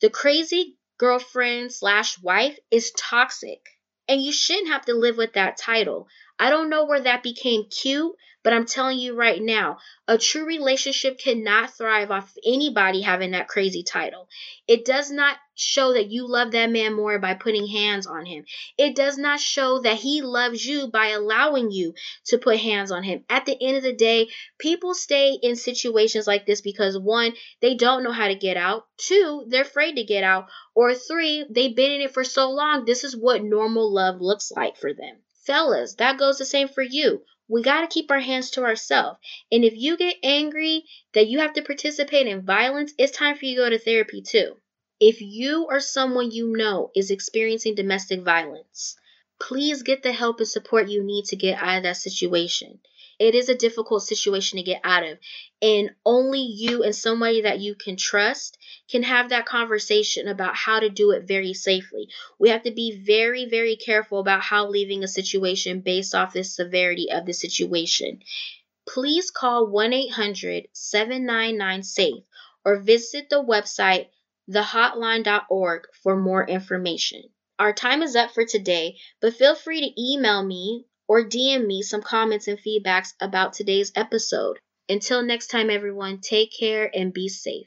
The 0.00 0.10
crazy 0.10 0.76
girlfriend 0.98 1.72
slash 1.72 2.20
wife 2.20 2.58
is 2.70 2.92
toxic. 2.92 3.60
And 4.08 4.20
you 4.22 4.32
shouldn't 4.32 4.68
have 4.68 4.86
to 4.86 4.94
live 4.94 5.16
with 5.16 5.34
that 5.34 5.56
title. 5.56 6.08
I 6.40 6.48
don't 6.48 6.70
know 6.70 6.86
where 6.86 7.02
that 7.02 7.22
became 7.22 7.66
cute, 7.66 8.16
but 8.42 8.54
I'm 8.54 8.64
telling 8.64 8.98
you 8.98 9.14
right 9.14 9.42
now, 9.42 9.76
a 10.08 10.16
true 10.16 10.46
relationship 10.46 11.18
cannot 11.18 11.76
thrive 11.76 12.10
off 12.10 12.32
anybody 12.42 13.02
having 13.02 13.32
that 13.32 13.48
crazy 13.48 13.82
title. 13.82 14.26
It 14.66 14.86
does 14.86 15.10
not 15.10 15.36
show 15.54 15.92
that 15.92 16.10
you 16.10 16.26
love 16.26 16.52
that 16.52 16.70
man 16.70 16.94
more 16.94 17.18
by 17.18 17.34
putting 17.34 17.66
hands 17.66 18.06
on 18.06 18.24
him. 18.24 18.46
It 18.78 18.96
does 18.96 19.18
not 19.18 19.38
show 19.38 19.80
that 19.80 19.98
he 19.98 20.22
loves 20.22 20.64
you 20.64 20.88
by 20.88 21.08
allowing 21.08 21.70
you 21.70 21.92
to 22.28 22.38
put 22.38 22.58
hands 22.58 22.90
on 22.90 23.02
him. 23.02 23.22
At 23.28 23.44
the 23.44 23.62
end 23.62 23.76
of 23.76 23.82
the 23.82 23.92
day, 23.92 24.30
people 24.58 24.94
stay 24.94 25.38
in 25.42 25.56
situations 25.56 26.26
like 26.26 26.46
this 26.46 26.62
because 26.62 26.98
one, 26.98 27.34
they 27.60 27.74
don't 27.74 28.02
know 28.02 28.12
how 28.12 28.28
to 28.28 28.34
get 28.34 28.56
out. 28.56 28.86
Two, 28.96 29.44
they're 29.48 29.60
afraid 29.60 29.96
to 29.96 30.04
get 30.04 30.24
out. 30.24 30.46
Or 30.74 30.94
three, 30.94 31.44
they've 31.50 31.76
been 31.76 31.90
in 31.90 32.00
it 32.00 32.14
for 32.14 32.24
so 32.24 32.50
long. 32.50 32.86
This 32.86 33.04
is 33.04 33.14
what 33.14 33.44
normal 33.44 33.92
love 33.92 34.22
looks 34.22 34.50
like 34.50 34.78
for 34.78 34.94
them. 34.94 35.18
Fellas, 35.50 35.94
that 35.96 36.16
goes 36.16 36.38
the 36.38 36.44
same 36.44 36.68
for 36.68 36.82
you 36.82 37.24
we 37.50 37.62
got 37.62 37.80
to 37.80 37.88
keep 37.88 38.12
our 38.12 38.20
hands 38.20 38.52
to 38.52 38.62
ourselves. 38.62 39.18
And 39.50 39.64
if 39.64 39.74
you 39.76 39.96
get 39.96 40.14
angry 40.22 40.84
that 41.14 41.26
you 41.26 41.40
have 41.40 41.52
to 41.54 41.62
participate 41.62 42.28
in 42.28 42.46
violence, 42.46 42.94
it's 42.96 43.10
time 43.10 43.36
for 43.36 43.44
you 43.44 43.56
to 43.56 43.62
go 43.62 43.70
to 43.70 43.78
therapy 43.78 44.22
too. 44.22 44.54
If 45.00 45.20
you 45.20 45.66
or 45.68 45.80
someone 45.80 46.30
you 46.30 46.56
know 46.56 46.92
is 46.94 47.10
experiencing 47.10 47.74
domestic 47.74 48.22
violence, 48.22 48.94
please 49.40 49.82
get 49.82 50.04
the 50.04 50.12
help 50.12 50.38
and 50.38 50.46
support 50.46 50.88
you 50.88 51.02
need 51.02 51.24
to 51.26 51.36
get 51.36 51.60
out 51.60 51.78
of 51.78 51.82
that 51.82 51.96
situation. 51.96 52.78
It 53.20 53.34
is 53.34 53.50
a 53.50 53.54
difficult 53.54 54.02
situation 54.02 54.56
to 54.56 54.62
get 54.62 54.80
out 54.82 55.06
of, 55.06 55.18
and 55.60 55.90
only 56.06 56.40
you 56.40 56.82
and 56.82 56.96
somebody 56.96 57.42
that 57.42 57.60
you 57.60 57.74
can 57.74 57.96
trust 57.96 58.56
can 58.90 59.02
have 59.02 59.28
that 59.28 59.44
conversation 59.44 60.26
about 60.26 60.56
how 60.56 60.80
to 60.80 60.88
do 60.88 61.10
it 61.10 61.28
very 61.28 61.52
safely. 61.52 62.08
We 62.38 62.48
have 62.48 62.62
to 62.62 62.70
be 62.70 63.02
very, 63.04 63.44
very 63.44 63.76
careful 63.76 64.20
about 64.20 64.40
how 64.40 64.68
leaving 64.68 65.04
a 65.04 65.08
situation 65.08 65.82
based 65.82 66.14
off 66.14 66.32
the 66.32 66.42
severity 66.42 67.12
of 67.12 67.26
the 67.26 67.34
situation. 67.34 68.22
Please 68.88 69.30
call 69.30 69.66
1 69.66 69.92
800 69.92 70.68
799 70.72 71.82
SAFE 71.82 72.24
or 72.64 72.80
visit 72.80 73.28
the 73.28 73.44
website 73.44 74.08
thehotline.org 74.48 75.82
for 76.02 76.16
more 76.16 76.48
information. 76.48 77.24
Our 77.58 77.74
time 77.74 78.00
is 78.00 78.16
up 78.16 78.30
for 78.30 78.46
today, 78.46 78.96
but 79.20 79.34
feel 79.34 79.54
free 79.54 79.82
to 79.82 80.02
email 80.02 80.42
me 80.42 80.86
or 81.10 81.24
DM 81.24 81.66
me 81.66 81.82
some 81.82 82.00
comments 82.00 82.46
and 82.46 82.56
feedbacks 82.56 83.14
about 83.20 83.52
today's 83.52 83.90
episode. 83.96 84.60
Until 84.88 85.24
next 85.24 85.48
time, 85.48 85.68
everyone, 85.68 86.20
take 86.20 86.52
care 86.56 86.88
and 86.94 87.12
be 87.12 87.28
safe. 87.28 87.66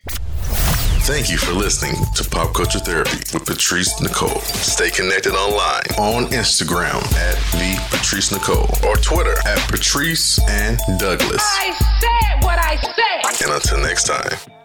Thank 1.04 1.30
you 1.30 1.38
for 1.38 1.52
listening 1.52 1.96
to 2.16 2.24
Pop 2.24 2.54
Culture 2.54 2.80
Therapy 2.80 3.18
with 3.34 3.46
Patrice 3.46 4.00
Nicole. 4.00 4.40
Stay 4.40 4.90
connected 4.90 5.34
online 5.34 5.84
on 6.00 6.32
Instagram 6.32 7.04
at 7.16 7.36
the 7.52 7.86
Patrice 7.90 8.32
Nicole 8.32 8.70
or 8.88 8.96
Twitter 8.96 9.36
at 9.46 9.60
Patrice 9.70 10.40
and 10.50 10.80
Douglas. 10.98 11.44
I 11.44 11.74
said 12.00 12.46
what 12.46 12.60
I 12.60 12.78
said. 12.78 13.46
And 13.46 13.56
until 13.56 13.82
next 13.82 14.06
time. 14.06 14.63